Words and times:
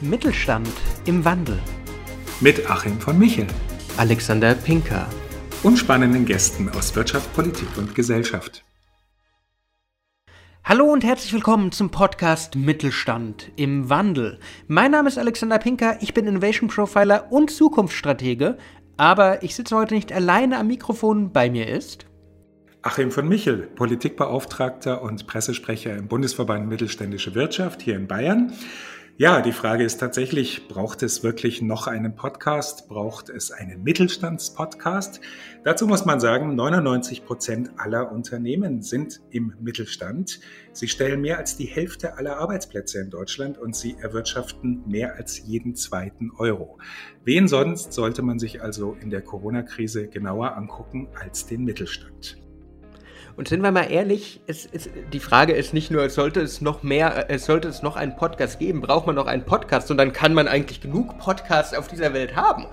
Mittelstand 0.00 0.70
im 1.06 1.24
Wandel. 1.24 1.58
Mit 2.40 2.70
Achim 2.70 3.00
von 3.00 3.18
Michel. 3.18 3.48
Alexander 3.96 4.54
Pinker. 4.54 5.08
Und 5.64 5.76
spannenden 5.76 6.24
Gästen 6.24 6.68
aus 6.68 6.94
Wirtschaft, 6.94 7.34
Politik 7.34 7.66
und 7.76 7.96
Gesellschaft. 7.96 8.64
Hallo 10.62 10.84
und 10.84 11.02
herzlich 11.02 11.32
willkommen 11.32 11.72
zum 11.72 11.90
Podcast 11.90 12.54
Mittelstand 12.54 13.50
im 13.56 13.90
Wandel. 13.90 14.38
Mein 14.68 14.92
Name 14.92 15.08
ist 15.08 15.18
Alexander 15.18 15.58
Pinker, 15.58 15.98
ich 16.00 16.14
bin 16.14 16.28
Innovation 16.28 16.68
Profiler 16.68 17.32
und 17.32 17.50
Zukunftsstratege, 17.50 18.56
aber 18.96 19.42
ich 19.42 19.56
sitze 19.56 19.74
heute 19.74 19.96
nicht 19.96 20.12
alleine 20.12 20.58
am 20.58 20.68
Mikrofon, 20.68 21.32
bei 21.32 21.50
mir 21.50 21.66
ist 21.66 22.06
Achim 22.82 23.10
von 23.10 23.28
Michel, 23.28 23.68
Politikbeauftragter 23.74 25.02
und 25.02 25.26
Pressesprecher 25.26 25.96
im 25.96 26.06
Bundesverband 26.06 26.68
Mittelständische 26.68 27.34
Wirtschaft 27.34 27.82
hier 27.82 27.96
in 27.96 28.06
Bayern. 28.06 28.52
Ja, 29.20 29.40
die 29.40 29.50
Frage 29.50 29.82
ist 29.82 29.98
tatsächlich, 29.98 30.68
braucht 30.68 31.02
es 31.02 31.24
wirklich 31.24 31.60
noch 31.60 31.88
einen 31.88 32.14
Podcast? 32.14 32.88
Braucht 32.88 33.30
es 33.30 33.50
einen 33.50 33.82
Mittelstandspodcast? 33.82 35.20
Dazu 35.64 35.88
muss 35.88 36.04
man 36.04 36.20
sagen, 36.20 36.54
99 36.54 37.24
Prozent 37.24 37.72
aller 37.78 38.12
Unternehmen 38.12 38.80
sind 38.80 39.20
im 39.30 39.54
Mittelstand. 39.58 40.38
Sie 40.72 40.86
stellen 40.86 41.20
mehr 41.20 41.38
als 41.38 41.56
die 41.56 41.64
Hälfte 41.64 42.16
aller 42.16 42.36
Arbeitsplätze 42.36 43.00
in 43.00 43.10
Deutschland 43.10 43.58
und 43.58 43.74
sie 43.74 43.96
erwirtschaften 44.00 44.84
mehr 44.86 45.16
als 45.16 45.44
jeden 45.44 45.74
zweiten 45.74 46.30
Euro. 46.38 46.78
Wen 47.24 47.48
sonst 47.48 47.92
sollte 47.92 48.22
man 48.22 48.38
sich 48.38 48.62
also 48.62 48.96
in 49.00 49.10
der 49.10 49.22
Corona-Krise 49.22 50.06
genauer 50.06 50.54
angucken 50.56 51.08
als 51.18 51.44
den 51.44 51.64
Mittelstand? 51.64 52.38
Und 53.38 53.46
sind 53.46 53.62
wir 53.62 53.70
mal 53.70 53.88
ehrlich, 53.88 54.40
es, 54.48 54.68
es, 54.72 54.88
die 55.12 55.20
Frage 55.20 55.52
ist 55.52 55.72
nicht 55.72 55.92
nur, 55.92 56.10
sollte 56.10 56.40
es 56.40 56.60
noch 56.60 56.82
mehr, 56.82 57.30
es 57.30 57.46
sollte 57.46 57.68
es 57.68 57.82
noch 57.82 57.94
einen 57.94 58.16
Podcast 58.16 58.58
geben, 58.58 58.80
braucht 58.80 59.06
man 59.06 59.14
noch 59.14 59.28
einen 59.28 59.44
Podcast, 59.44 59.86
sondern 59.86 60.12
kann 60.12 60.34
man 60.34 60.48
eigentlich 60.48 60.80
genug 60.80 61.16
Podcasts 61.18 61.72
auf 61.72 61.86
dieser 61.86 62.12
Welt 62.14 62.34
haben? 62.34 62.66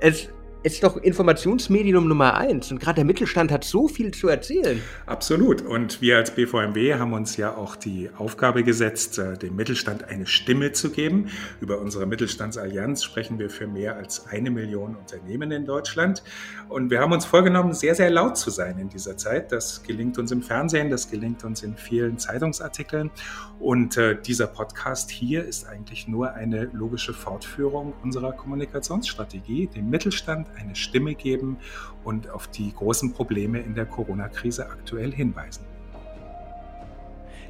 Es 0.00 0.30
ist 0.66 0.82
doch 0.82 0.96
Informationsmedium 0.96 2.08
Nummer 2.08 2.34
eins. 2.34 2.72
Und 2.72 2.80
gerade 2.80 2.96
der 2.96 3.04
Mittelstand 3.04 3.52
hat 3.52 3.62
so 3.62 3.86
viel 3.86 4.10
zu 4.10 4.26
erzählen. 4.26 4.82
Absolut. 5.06 5.62
Und 5.62 6.02
wir 6.02 6.16
als 6.16 6.32
BVMW 6.32 6.94
haben 6.94 7.12
uns 7.12 7.36
ja 7.36 7.54
auch 7.54 7.76
die 7.76 8.10
Aufgabe 8.18 8.64
gesetzt, 8.64 9.16
äh, 9.18 9.38
dem 9.38 9.54
Mittelstand 9.54 10.08
eine 10.08 10.26
Stimme 10.26 10.72
zu 10.72 10.90
geben. 10.90 11.30
Über 11.60 11.78
unsere 11.78 12.04
Mittelstandsallianz 12.06 13.04
sprechen 13.04 13.38
wir 13.38 13.48
für 13.48 13.68
mehr 13.68 13.94
als 13.94 14.26
eine 14.26 14.50
Million 14.50 14.96
Unternehmen 14.96 15.52
in 15.52 15.66
Deutschland. 15.66 16.24
Und 16.68 16.90
wir 16.90 16.98
haben 17.00 17.12
uns 17.12 17.24
vorgenommen, 17.24 17.72
sehr, 17.72 17.94
sehr 17.94 18.10
laut 18.10 18.36
zu 18.36 18.50
sein 18.50 18.76
in 18.80 18.88
dieser 18.88 19.16
Zeit. 19.16 19.52
Das 19.52 19.84
gelingt 19.84 20.18
uns 20.18 20.32
im 20.32 20.42
Fernsehen, 20.42 20.90
das 20.90 21.08
gelingt 21.08 21.44
uns 21.44 21.62
in 21.62 21.76
vielen 21.76 22.18
Zeitungsartikeln. 22.18 23.12
Und 23.60 23.96
äh, 23.98 24.20
dieser 24.20 24.48
Podcast 24.48 25.12
hier 25.12 25.44
ist 25.44 25.68
eigentlich 25.68 26.08
nur 26.08 26.32
eine 26.32 26.64
logische 26.72 27.14
Fortführung 27.14 27.92
unserer 28.02 28.32
Kommunikationsstrategie, 28.32 29.68
dem 29.68 29.88
Mittelstand 29.90 30.48
eine 30.56 30.74
Stimme 30.74 31.14
geben 31.14 31.58
und 32.04 32.30
auf 32.30 32.48
die 32.48 32.72
großen 32.72 33.12
Probleme 33.12 33.60
in 33.60 33.74
der 33.74 33.86
Corona-Krise 33.86 34.68
aktuell 34.68 35.12
hinweisen. 35.12 35.64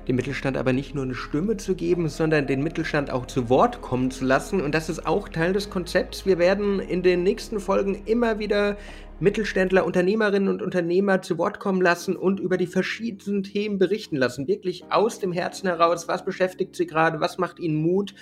Dem 0.09 0.17
Mittelstand 0.17 0.57
aber 0.57 0.73
nicht 0.73 0.95
nur 0.95 1.03
eine 1.03 1.15
Stimme 1.15 1.57
zu 1.57 1.75
geben, 1.75 2.09
sondern 2.09 2.47
den 2.47 2.63
Mittelstand 2.63 3.11
auch 3.11 3.27
zu 3.27 3.49
Wort 3.49 3.83
kommen 3.83 4.13
zu 4.13 4.25
lassen. 4.25 4.61
Und 4.61 4.73
das 4.73 4.89
ist 4.89 5.05
auch 5.05 5.29
Teil 5.29 5.53
des 5.53 5.69
Konzepts. 5.69 6.25
Wir 6.25 6.39
werden 6.39 6.79
in 6.79 7.03
den 7.03 7.25
nächsten 7.25 7.59
Folgen 7.59 8.03
immer 8.07 8.39
wieder 8.39 8.77
Mittelständler, 9.19 9.85
Unternehmerinnen 9.85 10.49
und 10.49 10.63
Unternehmer 10.63 11.23
zu 11.23 11.39
Wort 11.39 11.59
kommen 11.59 11.81
lassen 11.81 12.15
und 12.15 12.39
über 12.39 12.57
die 12.57 12.69
verschiedenen 12.69 13.43
Themen 13.43 13.79
berichten 13.79 14.17
lassen. 14.17 14.47
Wirklich 14.47 14.85
aus 14.91 15.19
dem 15.19 15.33
Herzen 15.33 15.67
heraus, 15.67 16.07
was 16.07 16.25
beschäftigt 16.25 16.77
sie 16.77 16.87
gerade, 16.87 17.19
was 17.19 17.39
macht 17.39 17.59
ihnen 17.59 17.77
Mut, 17.77 18.15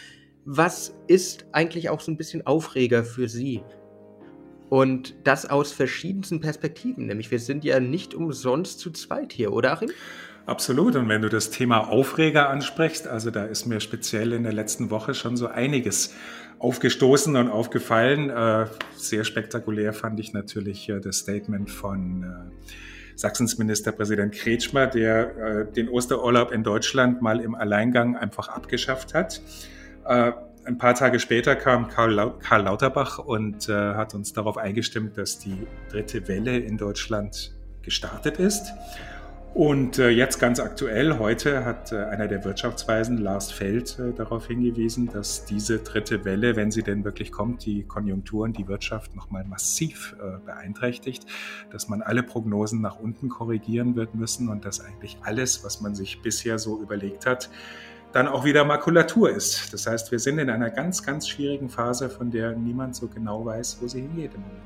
was 0.47 0.97
ist 1.07 1.47
eigentlich 1.53 1.91
auch 1.91 2.01
so 2.01 2.13
ein 2.13 2.17
bisschen 2.17 2.47
Aufreger 2.47 3.05
für 3.05 3.29
sie. 3.29 3.63
Und 4.75 5.15
das 5.23 5.49
aus 5.49 5.71
verschiedensten 5.71 6.41
Perspektiven. 6.41 7.07
Nämlich 7.07 7.31
wir 7.31 7.39
sind 7.39 7.63
ja 7.63 7.79
nicht 7.79 8.13
umsonst 8.13 8.81
zu 8.81 8.91
zweit 8.91 9.33
hier, 9.33 9.53
oder 9.53 9.71
Achim? 9.71 9.89
Absolut. 10.47 10.97
Und 10.97 11.09
wenn 11.09 11.23
du 11.23 11.29
das 11.29 11.51
Thema 11.51 11.89
Aufreger 11.89 12.51
ansprichst, 12.51 13.07
also 13.07 13.31
da 13.31 13.45
ist 13.45 13.67
mir 13.67 13.79
speziell 13.79 14.33
in 14.33 14.43
der 14.43 14.53
letzten 14.53 14.91
Woche 14.91 15.15
schon 15.15 15.37
so 15.37 15.47
einiges 15.47 16.13
aufgestoßen 16.59 17.37
und 17.37 17.51
aufgefallen. 17.51 18.31
Äh, 18.31 18.67
sehr 18.97 19.23
spektakulär 19.23 19.93
fand 19.93 20.19
ich 20.19 20.33
natürlich 20.33 20.89
äh, 20.89 20.99
das 20.99 21.19
Statement 21.19 21.71
von 21.71 22.25
äh, 22.25 22.69
Sachsens 23.15 23.59
Ministerpräsident 23.59 24.35
Kretschmer, 24.35 24.89
der 24.89 25.67
den 25.67 25.89
Osterurlaub 25.89 26.51
in 26.51 26.65
Deutschland 26.65 27.23
mal 27.23 27.39
im 27.39 27.55
Alleingang 27.55 28.17
einfach 28.17 28.49
abgeschafft 28.49 29.15
hat 29.15 29.41
ein 30.65 30.79
paar 30.79 30.95
Tage 30.95 31.21
später 31.21 31.57
kam 31.57 31.89
Karl, 31.89 32.35
Karl 32.41 32.63
Lauterbach 32.63 33.19
und 33.19 33.69
äh, 33.69 33.73
hat 33.73 34.15
uns 34.15 34.33
darauf 34.33 34.57
eingestimmt, 34.57 35.17
dass 35.19 35.39
die 35.39 35.67
dritte 35.91 36.27
Welle 36.29 36.59
in 36.59 36.79
Deutschland 36.79 37.55
gestartet 37.83 38.39
ist. 38.39 38.73
Und 39.55 40.01
äh, 40.01 40.09
jetzt 40.09 40.41
ganz 40.41 40.59
aktuell, 40.59 41.21
heute 41.21 41.65
hat 41.65 41.93
äh, 41.93 41.97
einer 42.07 42.27
der 42.27 42.45
Wirtschaftsweisen, 42.45 43.19
Lars 43.19 43.53
Feld, 43.53 44.01
äh, 44.01 44.13
darauf 44.13 44.49
hingewiesen, 44.49 45.07
dass 45.13 45.45
diese 45.45 45.79
dritte 45.79 46.25
Welle, 46.25 46.57
wenn 46.57 46.73
sie 46.73 46.83
denn 46.83 47.05
wirklich 47.05 47.31
kommt, 47.31 47.65
die 47.65 47.85
Konjunkturen, 47.85 48.53
die 48.53 48.67
Wirtschaft 48.67 49.15
nochmal 49.15 49.45
massiv 49.45 50.17
äh, 50.19 50.45
beeinträchtigt, 50.45 51.27
dass 51.71 51.89
man 51.89 52.03
alle 52.03 52.25
Prognosen 52.25 52.81
nach 52.81 52.99
unten 52.99 53.29
korrigieren 53.29 53.95
wird 53.95 54.17
müssen 54.17 54.49
und 54.49 54.65
dass 54.65 54.81
eigentlich 54.81 55.19
alles, 55.23 55.63
was 55.63 55.81
man 55.81 55.95
sich 55.95 56.21
bisher 56.21 56.59
so 56.59 56.83
überlegt 56.83 57.25
hat, 57.25 57.49
dann 58.15 58.29
auch 58.29 58.45
wieder 58.45 58.65
Makulatur 58.65 59.31
ist. 59.31 59.73
Das 59.73 59.89
heißt, 59.89 60.13
wir 60.13 60.21
sind 60.21 60.39
in 60.39 60.49
einer 60.49 60.71
ganz, 60.71 61.03
ganz 61.03 61.29
schwierigen 61.29 61.69
Phase, 61.69 62.09
von 62.09 62.31
der 62.31 62.53
niemand 62.53 62.95
so 62.95 63.09
genau 63.09 63.45
weiß, 63.45 63.79
wo 63.81 63.89
sie 63.89 64.03
hingeht 64.03 64.31
im 64.35 64.43
Moment. 64.43 64.63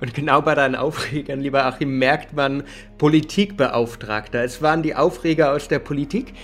Und 0.00 0.14
genau 0.14 0.40
bei 0.40 0.54
deinen 0.54 0.76
Aufregern, 0.76 1.40
lieber 1.40 1.66
Achim, 1.66 1.98
merkt 1.98 2.34
man 2.34 2.62
Politikbeauftragter. 2.98 4.44
Es 4.44 4.62
waren 4.62 4.82
die 4.82 4.94
Aufreger 4.94 5.52
aus 5.52 5.66
der 5.66 5.80
Politik. 5.80 6.34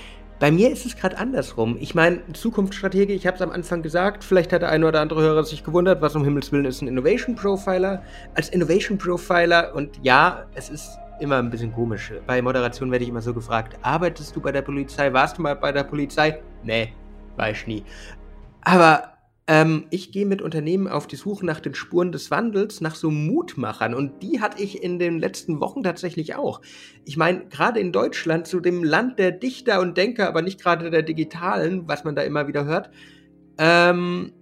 Bei 0.41 0.51
mir 0.51 0.71
ist 0.71 0.85
es 0.85 0.97
gerade 0.97 1.17
andersrum. 1.19 1.77
Ich 1.81 1.95
meine, 1.95 2.21
Zukunftsstrategie, 2.33 3.13
ich 3.13 3.27
habe 3.27 3.37
es 3.37 3.43
am 3.43 3.51
Anfang 3.51 3.83
gesagt, 3.83 4.25
vielleicht 4.25 4.53
hat 4.53 4.63
der 4.63 4.71
eine 4.71 4.87
oder 4.87 5.01
andere 5.01 5.23
Hörer 5.23 5.45
sich 5.45 5.63
gewundert, 5.63 6.03
was 6.03 6.17
um 6.17 6.25
Himmels 6.25 6.51
Willen 6.51 6.65
ist 6.65 6.83
ein 6.83 6.89
Innovation 6.89 7.37
Profiler. 7.37 8.03
Als 8.35 8.49
Innovation 8.49 8.99
Profiler, 8.99 9.73
und 9.75 9.99
ja, 10.03 10.47
es 10.55 10.69
ist 10.69 10.99
immer 11.21 11.37
ein 11.37 11.51
bisschen 11.51 11.73
komisch. 11.73 12.13
Bei 12.27 12.41
Moderation 12.43 12.91
werde 12.91 13.05
ich 13.05 13.11
immer 13.11 13.23
so 13.23 13.35
gefragt, 13.35 13.79
arbeitest 13.83 14.35
du 14.35 14.41
bei 14.41 14.53
der 14.53 14.63
Polizei? 14.63 15.13
Warst 15.13 15.39
du 15.39 15.43
mal 15.43 15.55
bei 15.55 15.73
der 15.73 15.85
Polizei? 15.85 16.41
Nee, 16.63 16.93
war 17.37 17.51
ich 17.51 17.67
nie. 17.67 17.85
Aber 18.63 19.19
ähm, 19.47 19.87
ich 19.89 20.13
gehe 20.13 20.27
mit 20.27 20.43
Unternehmen 20.43 20.89
auf 20.89 21.07
die 21.07 21.17
Suche 21.17 21.47
nach 21.47 21.61
den 21.61 21.75
Spuren 21.75 22.13
des 22.13 22.31
Wandels, 22.31 22.83
nach 22.83 22.95
so 22.95 23.11
Mutmachern. 23.11 23.95
Und 23.95 24.23
die 24.23 24.43
hatte 24.43 24.63
ich 24.63 24.83
in 24.83 24.99
den 24.99 25.19
letzten 25.19 25.59
Wochen 25.61 25.83
tatsächlich 25.83 26.35
auch. 26.35 26.61
Ich 27.07 27.17
meine, 27.17 27.47
gerade 27.47 27.81
in 27.81 27.91
Deutschland, 27.91 28.47
zu 28.47 28.61
dem 28.61 28.85
Land 28.85 29.19
der 29.19 29.33
Dichter 29.33 29.81
und 29.81 29.97
Denker, 29.97 30.29
aber 30.29 30.43
nicht 30.43 30.61
gerade 30.61 30.91
der 30.91 31.03
Digitalen, 31.03 31.89
was 31.89 32.05
man 32.05 32.15
da 32.15 32.23
immer 32.23 32.47
wieder 32.47 32.67
hört, 32.67 32.91
ähm, 33.57 34.33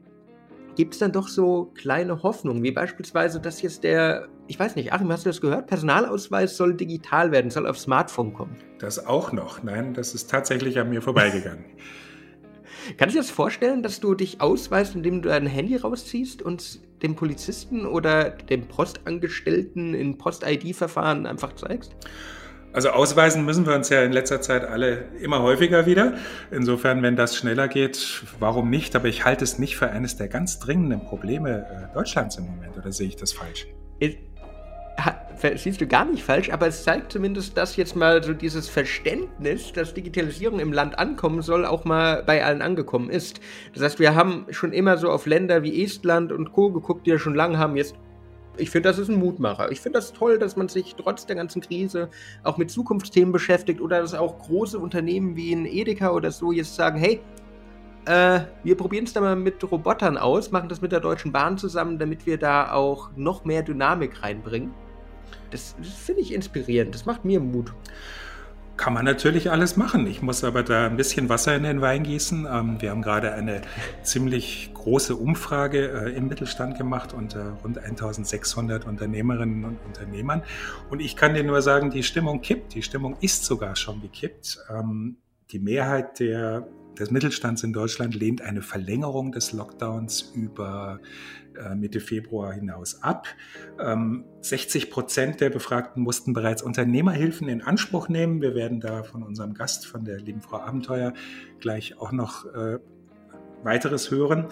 gibt 0.75 0.95
es 0.95 0.99
dann 0.99 1.13
doch 1.13 1.29
so 1.29 1.73
kleine 1.75 2.25
Hoffnungen, 2.25 2.65
wie 2.65 2.73
beispielsweise, 2.73 3.41
dass 3.41 3.63
jetzt 3.63 3.85
der, 3.85 4.29
ich 4.49 4.59
weiß 4.59 4.77
nicht, 4.77 4.93
Achim, 4.93 5.11
hast 5.11 5.25
du 5.25 5.31
das 5.31 5.41
gehört? 5.41 5.67
Personalausweis 5.67 6.57
soll 6.57 6.75
digital 6.75 7.33
werden, 7.33 7.51
soll 7.51 7.67
auf 7.67 7.79
Smartphone 7.79 8.33
kommen. 8.33 8.57
Das 8.79 9.07
auch 9.07 9.33
noch. 9.33 9.63
Nein, 9.63 9.95
das 9.95 10.15
ist 10.15 10.31
tatsächlich 10.31 10.79
an 10.79 10.91
mir 10.91 11.03
vorbeigegangen. 11.03 11.65
Kannst 12.97 13.15
du 13.15 13.19
dir 13.19 13.27
das 13.27 13.31
vorstellen, 13.31 13.83
dass 13.83 14.01
du 14.01 14.15
dich 14.15 14.41
ausweist, 14.41 14.95
indem 14.95 15.23
du 15.23 15.29
dein 15.29 15.47
Handy 15.47 15.77
rausziehst 15.77 16.43
und 16.43 16.81
dem 17.03 17.17
Polizisten 17.17 17.85
oder 17.85 18.31
dem 18.31 18.69
Postangestellten 18.69 19.95
in 19.95 20.19
Post-ID-Verfahren 20.19 21.27
einfach 21.27 21.55
zeigst? 21.55 21.97
Also 22.73 22.91
ausweisen 22.91 23.45
müssen 23.45 23.67
wir 23.67 23.75
uns 23.75 23.89
ja 23.89 24.03
in 24.03 24.13
letzter 24.13 24.43
Zeit 24.43 24.65
alle 24.65 25.07
immer 25.21 25.43
häufiger 25.43 25.87
wieder. 25.87 26.15
Insofern, 26.51 27.03
wenn 27.03 27.17
das 27.17 27.35
schneller 27.35 27.69
geht, 27.69 28.23
warum 28.39 28.69
nicht? 28.69 28.95
Aber 28.95 29.09
ich 29.09 29.25
halte 29.25 29.45
es 29.45 29.59
nicht 29.59 29.77
für 29.77 29.91
eines 29.91 30.17
der 30.17 30.29
ganz 30.29 30.59
dringenden 30.59 31.01
Probleme 31.01 31.67
äh, 31.91 31.95
Deutschlands 31.95 32.37
im 32.37 32.45
Moment. 32.45 32.77
Oder 32.77 32.93
sehe 32.93 33.09
ich 33.09 33.17
das 33.17 33.33
falsch? 33.33 33.67
Siehst 35.57 35.81
du 35.81 35.87
gar 35.87 36.05
nicht 36.05 36.23
falsch, 36.23 36.51
aber 36.51 36.67
es 36.67 36.83
zeigt 36.83 37.13
zumindest, 37.13 37.57
dass 37.57 37.77
jetzt 37.77 37.95
mal 37.97 38.23
so 38.23 38.33
dieses 38.33 38.69
Verständnis, 38.69 39.73
dass 39.73 39.95
Digitalisierung 39.95 40.61
im 40.61 40.73
Land 40.73 40.99
ankommen 40.99 41.43
soll, 41.43 41.65
auch 41.65 41.85
mal 41.85 42.23
bei 42.25 42.45
allen 42.45 42.63
angekommen 42.63 43.11
ist. 43.11 43.41
Das 43.75 43.83
heißt, 43.83 43.99
wir 43.99 44.15
haben 44.15 44.47
schon 44.51 44.73
immer 44.73 44.97
so 44.97 45.11
auf 45.11 45.27
Länder 45.27 45.63
wie 45.63 45.85
Estland 45.85 46.33
und 46.33 46.53
Co. 46.53 46.71
geguckt, 46.71 47.07
die 47.07 47.11
ja 47.11 47.19
schon 47.19 47.35
lange 47.35 47.59
haben, 47.59 47.77
jetzt 47.77 47.95
ich 48.59 48.71
finde, 48.71 48.89
das 48.89 48.99
ist 48.99 49.11
ein 49.11 49.19
Mutmacher. 49.19 49.71
Ich 49.71 49.83
finde 49.83 49.99
das 49.99 50.15
toll, 50.15 50.39
dass 50.39 50.57
man 50.57 50.69
sich 50.69 50.95
trotz 50.97 51.27
der 51.27 51.37
ganzen 51.37 51.61
Krise 51.61 52.09
auch 52.43 52.57
mit 52.57 52.71
Zukunftsthemen 52.71 53.31
beschäftigt 53.31 53.83
oder 53.83 54.01
dass 54.01 54.15
auch 54.15 54.39
große 54.39 54.79
Unternehmen 54.79 55.37
wie 55.37 55.53
ein 55.53 55.67
Edeka 55.67 56.11
oder 56.11 56.31
so 56.31 56.53
jetzt 56.53 56.75
sagen, 56.75 56.99
hey, 56.99 57.21
äh, 58.07 58.41
wir 58.63 58.77
probieren 58.77 59.05
es 59.05 59.13
da 59.13 59.21
mal 59.21 59.37
mit 59.37 59.63
Robotern 59.71 60.17
aus, 60.17 60.53
machen 60.53 60.69
das 60.69 60.81
mit 60.81 60.93
der 60.93 61.01
Deutschen 61.01 61.33
Bahn 61.33 61.59
zusammen, 61.59 61.99
damit 61.99 62.25
wir 62.25 62.39
da 62.39 62.73
auch 62.73 63.11
noch 63.17 63.45
mehr 63.45 63.63
Dynamik 63.63 64.23
reinbringen. 64.23 64.73
Das, 65.51 65.75
das 65.79 65.89
finde 65.89 66.23
ich 66.23 66.33
inspirierend, 66.33 66.95
das 66.95 67.07
macht 67.07 67.25
mir 67.25 67.41
Mut. 67.41 67.73
kann 68.77 68.93
man 68.93 69.05
natürlich 69.05 69.51
alles 69.51 69.77
machen. 69.77 70.07
Ich 70.07 70.21
muss 70.21 70.45
aber 70.45 70.63
da 70.63 70.87
ein 70.87 70.97
bisschen 70.97 71.29
Wasser 71.29 71.57
in 71.57 71.63
den 71.63 71.81
Wein 71.81 72.03
gießen. 72.03 72.47
Ähm, 72.51 72.77
wir 72.81 72.91
haben 72.91 73.03
gerade 73.03 73.33
eine 73.33 73.63
ziemlich 74.03 74.71
große 74.75 75.17
Umfrage 75.17 75.89
äh, 75.89 76.17
im 76.17 76.29
Mittelstand 76.29 76.77
gemacht 76.77 77.13
unter 77.13 77.53
rund 77.65 77.79
1600 77.79 78.87
Unternehmerinnen 78.87 79.65
und 79.65 79.79
Unternehmern. 79.87 80.43
Und 80.91 81.01
ich 81.01 81.17
kann 81.17 81.35
dir 81.35 81.45
nur 81.45 81.63
sagen, 81.63 81.91
die 81.91 82.03
Stimmung 82.03 82.41
kippt. 82.43 82.75
Die 82.75 82.83
Stimmung 82.83 83.17
ist 83.21 83.45
sogar 83.45 83.77
schon 83.77 84.03
gekippt. 84.03 84.59
Ähm, 84.71 85.17
die 85.51 85.59
Mehrheit 85.59 86.21
der 86.21 86.67
des 86.99 87.11
Mittelstands 87.11 87.63
in 87.63 87.73
Deutschland 87.73 88.15
lehnt 88.15 88.43
eine 88.43 88.63
Verlängerung 88.63 89.33
des 89.33 89.53
Lockdowns 89.53 90.33
über 90.35 91.01
äh, 91.01 91.07
Mitte 91.75 92.01
Februar 92.01 92.53
hinaus 92.53 93.03
ab. 93.03 93.27
60 94.41 94.85
ähm, 94.85 94.91
Prozent 94.91 95.41
der 95.41 95.51
Befragten 95.51 96.03
mussten 96.03 96.33
bereits 96.33 96.63
Unternehmerhilfen 96.63 97.49
in 97.49 97.63
Anspruch 97.63 98.09
nehmen. 98.09 98.41
Wir 98.41 98.55
werden 98.55 98.81
da 98.81 99.03
von 99.03 99.23
unserem 99.23 99.55
Gast, 99.55 99.87
von 99.87 100.05
der 100.05 100.19
lieben 100.19 100.43
Frau 100.43 100.59
Abenteuer, 100.59 101.13
gleich 101.61 101.99
auch 101.99 102.13
noch 102.13 102.47
äh, 102.55 102.79
weiteres 103.63 104.11
hören. 104.11 104.47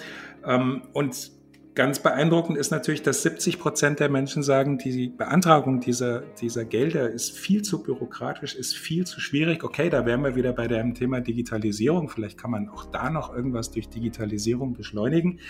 Ähm, 0.45 0.83
und 0.93 1.34
Ganz 1.75 1.99
beeindruckend 1.99 2.57
ist 2.57 2.71
natürlich, 2.71 3.03
dass 3.03 3.23
70 3.23 3.59
Prozent 3.59 3.99
der 3.99 4.09
Menschen 4.09 4.45
sagen, 4.45 4.79
die 4.79 5.09
Beantragung 5.09 5.81
dieser, 5.81 6.21
dieser 6.41 6.65
Gelder 6.65 7.11
ist 7.11 7.37
viel 7.37 7.63
zu 7.63 7.83
bürokratisch, 7.83 8.55
ist 8.55 8.77
viel 8.77 9.05
zu 9.05 9.19
schwierig. 9.19 9.65
Okay, 9.65 9.91
da 9.91 10.07
wären 10.07 10.23
wir 10.23 10.37
wieder 10.37 10.53
bei 10.53 10.69
dem 10.69 10.95
Thema 10.95 11.21
Digitalisierung. 11.21 12.09
Vielleicht 12.09 12.39
kann 12.39 12.53
man 12.53 12.69
auch 12.69 12.85
da 12.85 13.11
noch 13.11 13.35
irgendwas 13.35 13.73
durch 13.73 13.89
Digitalisierung 13.89 14.75
beschleunigen. 14.75 15.41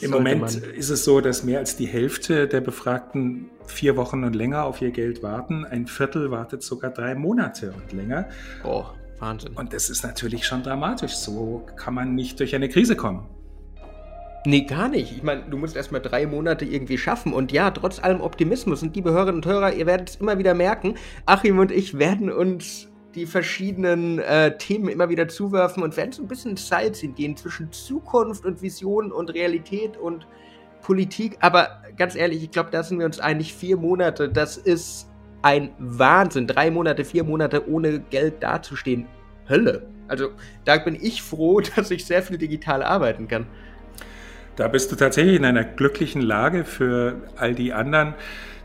Im 0.00 0.12
Moment 0.12 0.42
man. 0.42 0.70
ist 0.76 0.90
es 0.90 1.04
so, 1.04 1.20
dass 1.20 1.42
mehr 1.42 1.58
als 1.58 1.76
die 1.76 1.86
Hälfte 1.86 2.46
der 2.46 2.60
Befragten 2.60 3.46
vier 3.66 3.96
Wochen 3.96 4.22
und 4.22 4.36
länger 4.36 4.64
auf 4.64 4.80
ihr 4.80 4.92
Geld 4.92 5.24
warten. 5.24 5.64
Ein 5.64 5.88
Viertel 5.88 6.30
wartet 6.30 6.62
sogar 6.62 6.92
drei 6.92 7.16
Monate 7.16 7.72
und 7.72 7.92
länger. 7.92 8.28
Oh, 8.62 8.84
Wahnsinn. 9.18 9.54
Und 9.54 9.72
das 9.72 9.90
ist 9.90 10.04
natürlich 10.04 10.46
schon 10.46 10.62
dramatisch. 10.62 11.16
So 11.16 11.66
kann 11.74 11.94
man 11.94 12.14
nicht 12.14 12.38
durch 12.38 12.54
eine 12.54 12.68
Krise 12.68 12.94
kommen. 12.94 13.26
Nee, 14.46 14.60
gar 14.60 14.88
nicht. 14.88 15.10
Ich 15.10 15.24
meine, 15.24 15.42
du 15.42 15.56
musst 15.56 15.74
erstmal 15.74 16.00
drei 16.00 16.24
Monate 16.24 16.64
irgendwie 16.64 16.98
schaffen. 16.98 17.32
Und 17.32 17.50
ja, 17.50 17.72
trotz 17.72 18.00
allem 18.00 18.20
Optimismus. 18.20 18.80
Und 18.80 18.94
liebe 18.94 19.10
Hörerinnen 19.10 19.42
und 19.42 19.46
Hörer, 19.46 19.72
ihr 19.72 19.86
werdet 19.86 20.10
es 20.10 20.16
immer 20.16 20.38
wieder 20.38 20.54
merken, 20.54 20.94
Achim 21.26 21.58
und 21.58 21.72
ich 21.72 21.98
werden 21.98 22.30
uns 22.30 22.86
die 23.16 23.26
verschiedenen 23.26 24.20
äh, 24.20 24.56
Themen 24.56 24.88
immer 24.88 25.08
wieder 25.08 25.26
zuwerfen 25.26 25.82
und 25.82 25.96
werden 25.96 26.12
so 26.12 26.22
ein 26.22 26.28
bisschen 26.28 26.56
Salz 26.56 27.00
gehen 27.16 27.36
zwischen 27.36 27.72
Zukunft 27.72 28.44
und 28.44 28.62
Vision 28.62 29.10
und 29.10 29.34
Realität 29.34 29.96
und 29.96 30.28
Politik. 30.80 31.38
Aber 31.40 31.82
ganz 31.96 32.14
ehrlich, 32.14 32.44
ich 32.44 32.52
glaube, 32.52 32.70
da 32.70 32.84
sind 32.84 33.00
wir 33.00 33.06
uns 33.06 33.18
einig. 33.18 33.52
Vier 33.52 33.76
Monate, 33.76 34.28
das 34.28 34.58
ist 34.58 35.10
ein 35.42 35.70
Wahnsinn. 35.80 36.46
Drei 36.46 36.70
Monate, 36.70 37.04
vier 37.04 37.24
Monate 37.24 37.68
ohne 37.68 37.98
Geld 37.98 38.44
dazustehen. 38.44 39.08
Hölle. 39.48 39.88
Also 40.06 40.28
da 40.64 40.76
bin 40.78 40.94
ich 40.94 41.20
froh, 41.20 41.60
dass 41.76 41.90
ich 41.90 42.04
sehr 42.04 42.22
viel 42.22 42.38
digital 42.38 42.84
arbeiten 42.84 43.26
kann. 43.26 43.46
Da 44.56 44.68
bist 44.68 44.90
du 44.90 44.96
tatsächlich 44.96 45.36
in 45.36 45.44
einer 45.44 45.64
glücklichen 45.64 46.22
Lage. 46.22 46.64
Für 46.64 47.16
all 47.36 47.54
die 47.54 47.74
anderen 47.74 48.14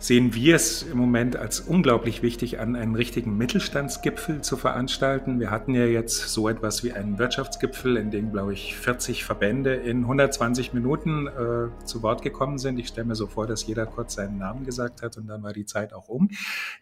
sehen 0.02 0.34
wir 0.34 0.56
es 0.56 0.82
im 0.82 0.98
Moment 0.98 1.36
als 1.36 1.60
unglaublich 1.60 2.24
wichtig 2.24 2.60
an, 2.60 2.76
einen 2.76 2.96
richtigen 2.96 3.38
Mittelstandsgipfel 3.38 4.42
zu 4.42 4.58
veranstalten. 4.58 5.40
Wir 5.40 5.52
hatten 5.52 5.76
ja 5.76 5.86
jetzt 5.86 6.30
so 6.30 6.50
etwas 6.50 6.84
wie 6.84 6.92
einen 6.92 7.20
Wirtschaftsgipfel, 7.20 7.98
in 7.98 8.10
dem, 8.10 8.32
glaube 8.32 8.54
ich, 8.54 8.76
40 8.76 9.24
Verbände 9.24 9.76
in 9.76 10.00
120 10.00 10.74
Minuten 10.74 11.28
äh, 11.28 11.86
zu 11.86 12.02
Wort 12.02 12.24
gekommen 12.24 12.58
sind. 12.58 12.80
Ich 12.80 12.88
stelle 12.88 13.06
mir 13.06 13.16
so 13.16 13.28
vor, 13.28 13.46
dass 13.46 13.68
jeder 13.68 13.86
kurz 13.86 14.16
seinen 14.16 14.40
Namen 14.40 14.66
gesagt 14.66 15.04
hat 15.04 15.18
und 15.18 15.28
dann 15.28 15.44
war 15.44 15.54
die 15.54 15.66
Zeit 15.66 15.94
auch 15.94 16.10
um. 16.10 16.30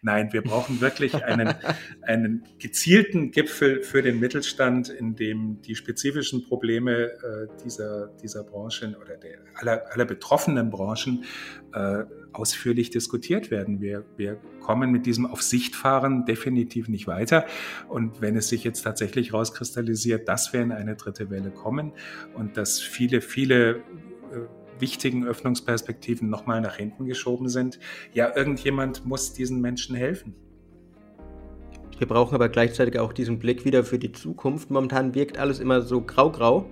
Nein, 0.00 0.32
wir 0.32 0.40
brauchen 0.40 0.80
wirklich 0.80 1.22
einen, 1.22 1.54
einen 2.02 2.44
gezielten 2.58 3.32
Gipfel 3.32 3.82
für 3.82 4.00
den 4.00 4.18
Mittelstand, 4.18 4.88
in 4.88 5.14
dem 5.14 5.60
die 5.60 5.76
spezifischen 5.76 6.48
Probleme 6.48 6.92
äh, 6.92 7.48
dieser, 7.62 8.06
dieser 8.22 8.44
Branchen 8.44 8.96
oder 8.96 9.18
der, 9.18 9.40
aller, 9.56 9.82
aller 9.92 10.06
betroffenen 10.06 10.70
Branchen 10.70 11.24
äh, 11.74 12.04
ausführlich 12.32 12.90
diskutiert 12.90 13.50
werden. 13.50 13.80
Wir, 13.80 14.04
wir 14.16 14.40
kommen 14.60 14.90
mit 14.90 15.06
diesem 15.06 15.26
Auf 15.26 15.42
fahren 15.72 16.24
definitiv 16.24 16.88
nicht 16.88 17.06
weiter. 17.06 17.46
Und 17.88 18.20
wenn 18.20 18.36
es 18.36 18.48
sich 18.48 18.64
jetzt 18.64 18.82
tatsächlich 18.82 19.32
rauskristallisiert, 19.32 20.28
dass 20.28 20.52
wir 20.52 20.62
in 20.62 20.72
eine 20.72 20.96
dritte 20.96 21.30
Welle 21.30 21.50
kommen 21.50 21.92
und 22.34 22.56
dass 22.56 22.80
viele, 22.80 23.20
viele 23.20 23.76
äh, 23.76 23.80
wichtigen 24.78 25.26
Öffnungsperspektiven 25.26 26.28
nochmal 26.28 26.60
nach 26.60 26.76
hinten 26.76 27.06
geschoben 27.06 27.48
sind, 27.48 27.78
ja, 28.12 28.34
irgendjemand 28.34 29.04
muss 29.06 29.32
diesen 29.32 29.60
Menschen 29.60 29.94
helfen. 29.96 30.34
Wir 31.98 32.06
brauchen 32.06 32.34
aber 32.34 32.48
gleichzeitig 32.48 32.98
auch 32.98 33.12
diesen 33.12 33.38
Blick 33.38 33.66
wieder 33.66 33.84
für 33.84 33.98
die 33.98 34.12
Zukunft. 34.12 34.70
Momentan 34.70 35.14
wirkt 35.14 35.36
alles 35.36 35.60
immer 35.60 35.82
so 35.82 36.00
grau-grau. 36.00 36.64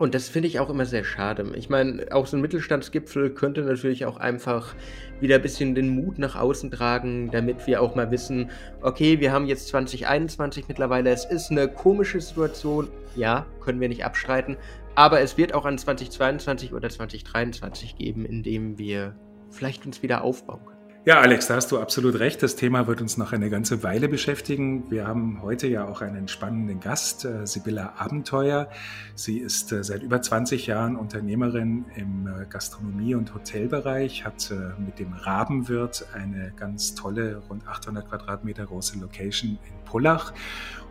Und 0.00 0.14
das 0.14 0.30
finde 0.30 0.48
ich 0.48 0.58
auch 0.60 0.70
immer 0.70 0.86
sehr 0.86 1.04
schade. 1.04 1.44
Ich 1.56 1.68
meine, 1.68 2.06
auch 2.10 2.26
so 2.26 2.34
ein 2.34 2.40
Mittelstandsgipfel 2.40 3.34
könnte 3.34 3.60
natürlich 3.60 4.06
auch 4.06 4.16
einfach 4.16 4.74
wieder 5.20 5.34
ein 5.34 5.42
bisschen 5.42 5.74
den 5.74 5.90
Mut 5.90 6.18
nach 6.18 6.36
außen 6.36 6.70
tragen, 6.70 7.30
damit 7.30 7.66
wir 7.66 7.82
auch 7.82 7.94
mal 7.96 8.10
wissen, 8.10 8.50
okay, 8.80 9.20
wir 9.20 9.30
haben 9.30 9.44
jetzt 9.44 9.68
2021 9.68 10.68
mittlerweile, 10.68 11.10
es 11.10 11.26
ist 11.26 11.50
eine 11.50 11.68
komische 11.68 12.18
Situation, 12.18 12.88
ja, 13.14 13.44
können 13.62 13.78
wir 13.78 13.90
nicht 13.90 14.02
abstreiten, 14.02 14.56
aber 14.94 15.20
es 15.20 15.36
wird 15.36 15.52
auch 15.52 15.66
an 15.66 15.76
2022 15.76 16.72
oder 16.72 16.88
2023 16.88 17.94
geben, 17.96 18.24
in 18.24 18.42
dem 18.42 18.78
wir 18.78 19.14
vielleicht 19.50 19.84
uns 19.84 20.02
wieder 20.02 20.24
aufbauen. 20.24 20.69
Ja, 21.06 21.18
Alex, 21.20 21.46
da 21.46 21.54
hast 21.54 21.72
du 21.72 21.78
absolut 21.78 22.18
recht. 22.18 22.42
Das 22.42 22.56
Thema 22.56 22.86
wird 22.86 23.00
uns 23.00 23.16
noch 23.16 23.32
eine 23.32 23.48
ganze 23.48 23.82
Weile 23.82 24.06
beschäftigen. 24.06 24.90
Wir 24.90 25.06
haben 25.06 25.40
heute 25.40 25.66
ja 25.66 25.88
auch 25.88 26.02
einen 26.02 26.28
spannenden 26.28 26.78
Gast, 26.78 27.24
äh, 27.24 27.46
Sibylla 27.46 27.94
Abenteuer. 27.96 28.68
Sie 29.14 29.38
ist 29.38 29.72
äh, 29.72 29.82
seit 29.82 30.02
über 30.02 30.20
20 30.20 30.66
Jahren 30.66 30.96
Unternehmerin 30.96 31.86
im 31.96 32.26
äh, 32.26 32.44
Gastronomie- 32.44 33.14
und 33.14 33.34
Hotelbereich, 33.34 34.26
hat 34.26 34.52
mit 34.78 34.98
dem 34.98 35.14
Rabenwirt 35.14 36.06
eine 36.12 36.52
ganz 36.54 36.94
tolle, 36.94 37.42
rund 37.48 37.66
800 37.66 38.06
Quadratmeter 38.06 38.66
große 38.66 38.98
Location 38.98 39.58
in 39.64 39.84
Pullach. 39.86 40.34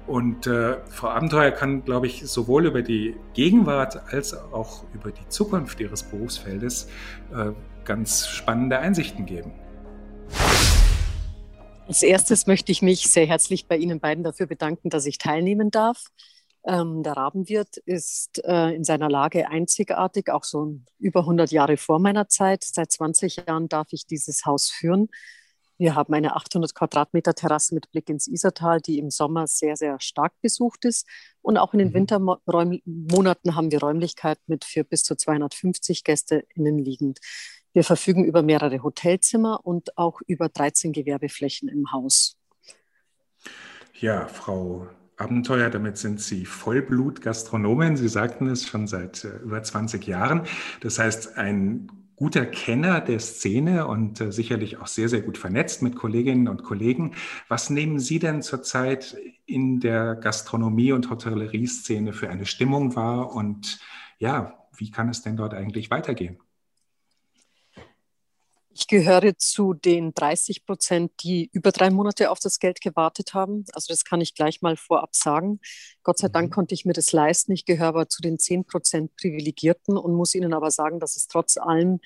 Und 0.07 0.47
äh, 0.47 0.77
Frau 0.89 1.09
Abenteuer 1.09 1.51
kann, 1.51 1.85
glaube 1.85 2.07
ich, 2.07 2.27
sowohl 2.27 2.65
über 2.65 2.81
die 2.81 3.15
Gegenwart 3.35 4.12
als 4.12 4.33
auch 4.33 4.85
über 4.91 5.12
die 5.12 5.27
Zukunft 5.29 5.79
ihres 5.79 6.01
Berufsfeldes 6.01 6.89
äh, 7.31 7.51
ganz 7.85 8.27
spannende 8.27 8.79
Einsichten 8.79 9.27
geben. 9.27 9.51
Als 11.87 12.03
erstes 12.03 12.45
möchte 12.45 12.71
ich 12.71 12.81
mich 12.81 13.09
sehr 13.09 13.25
herzlich 13.25 13.67
bei 13.67 13.75
Ihnen 13.77 13.99
beiden 13.99 14.23
dafür 14.23 14.45
bedanken, 14.45 14.89
dass 14.89 15.05
ich 15.05 15.17
teilnehmen 15.17 15.71
darf. 15.71 16.05
Ähm, 16.63 17.03
der 17.03 17.13
Rabenwirt 17.13 17.77
ist 17.77 18.43
äh, 18.45 18.75
in 18.75 18.83
seiner 18.83 19.09
Lage 19.09 19.49
einzigartig, 19.49 20.29
auch 20.29 20.43
so 20.43 20.75
über 21.00 21.21
100 21.21 21.51
Jahre 21.51 21.77
vor 21.77 22.00
meiner 22.00 22.27
Zeit. 22.27 22.63
Seit 22.63 22.91
20 22.91 23.38
Jahren 23.48 23.69
darf 23.69 23.88
ich 23.91 24.05
dieses 24.05 24.45
Haus 24.45 24.69
führen. 24.69 25.09
Wir 25.79 25.95
haben 25.95 26.13
eine 26.13 26.36
800 26.36 26.75
Quadratmeter 26.75 27.33
Terrasse 27.33 27.74
mit 27.74 27.89
Blick 27.91 28.09
ins 28.09 28.27
Isertal, 28.27 28.81
die 28.81 29.00
im 29.00 29.09
Sommer 29.09 29.48
sehr, 29.48 29.77
sehr 29.77 29.98
stark 30.01 30.33
besucht 30.41 30.83
ist. 30.83 31.07
Und 31.41 31.57
auch 31.57 31.71
in 31.74 31.79
den 31.79 31.89
mhm. 31.89 31.93
Wintermonaten 31.93 33.55
haben 33.55 33.71
wir 33.71 33.79
Räumlichkeiten 33.79 34.43
mit 34.48 34.65
für 34.65 34.83
bis 34.83 35.03
zu 35.03 35.15
250 35.15 36.03
Gäste 36.03 36.43
innen 36.53 36.77
liegend. 36.77 37.19
Wir 37.73 37.83
verfügen 37.83 38.23
über 38.23 38.41
mehrere 38.41 38.81
Hotelzimmer 38.81 39.65
und 39.65 39.97
auch 39.97 40.21
über 40.25 40.49
13 40.49 40.91
Gewerbeflächen 40.91 41.69
im 41.69 41.91
Haus. 41.91 42.35
Ja, 43.93 44.27
Frau 44.27 44.88
Abenteuer, 45.17 45.69
damit 45.69 45.97
sind 45.97 46.21
Sie 46.21 46.45
Vollblut-Gastronomin. 46.45 47.97
Sie 47.97 48.07
sagten 48.07 48.47
es 48.47 48.65
schon 48.65 48.88
seit 48.88 49.25
äh, 49.25 49.38
über 49.38 49.61
20 49.61 50.07
Jahren. 50.07 50.47
Das 50.79 50.97
heißt, 50.97 51.38
ein 51.38 51.91
guter 52.15 52.45
Kenner 52.45 53.01
der 53.01 53.19
Szene 53.19 53.88
und 53.88 54.21
äh, 54.21 54.31
sicherlich 54.31 54.77
auch 54.77 54.88
sehr, 54.88 55.09
sehr 55.09 55.21
gut 55.21 55.38
vernetzt 55.38 55.81
mit 55.81 55.95
Kolleginnen 55.95 56.47
und 56.47 56.63
Kollegen. 56.63 57.15
Was 57.49 57.69
nehmen 57.69 57.99
Sie 57.99 58.19
denn 58.19 58.41
zurzeit 58.41 59.17
in 59.45 59.79
der 59.79 60.15
Gastronomie- 60.15 60.93
und 60.93 61.09
Hotellerie-Szene 61.09 62.13
für 62.13 62.29
eine 62.29 62.45
Stimmung 62.45 62.95
wahr? 62.95 63.35
Und 63.35 63.79
ja, 64.17 64.57
wie 64.75 64.91
kann 64.91 65.09
es 65.09 65.21
denn 65.21 65.35
dort 65.35 65.53
eigentlich 65.53 65.91
weitergehen? 65.91 66.39
Ich 68.79 68.88
gehöre 68.88 69.38
zu 69.38 69.74
den 69.74 70.13
30 70.13 70.65
Prozent, 70.65 71.12
die 71.21 71.50
über 71.51 71.74
drei 71.74 71.89
Monate 71.89 72.31
auf 72.31 72.39
das 72.39 72.59
Geld 72.59 72.79
gewartet 72.79 73.33
haben. 73.33 73.65
Also 73.74 73.91
das 73.91 74.05
kann 74.05 74.21
ich 74.21 74.36
gleich 74.36 74.62
mal 74.62 74.77
vorab 74.77 75.13
sagen. 75.17 75.59
Gott 76.01 76.17
sei 76.17 76.29
Dank 76.29 76.50
mhm. 76.50 76.53
konnte 76.53 76.74
ich 76.74 76.86
mir 76.86 76.93
das 76.93 77.12
leisten. 77.12 77.51
Ich 77.51 77.65
gehöre 77.65 77.89
aber 77.89 78.07
zu 78.07 78.21
den 78.21 78.39
10 78.39 78.63
Prozent 78.63 79.13
Privilegierten 79.17 79.98
und 79.98 80.13
muss 80.13 80.33
Ihnen 80.33 80.53
aber 80.53 80.71
sagen, 80.71 81.01
dass 81.01 81.17
es 81.17 81.27
trotz 81.27 81.57
allem 81.57 82.00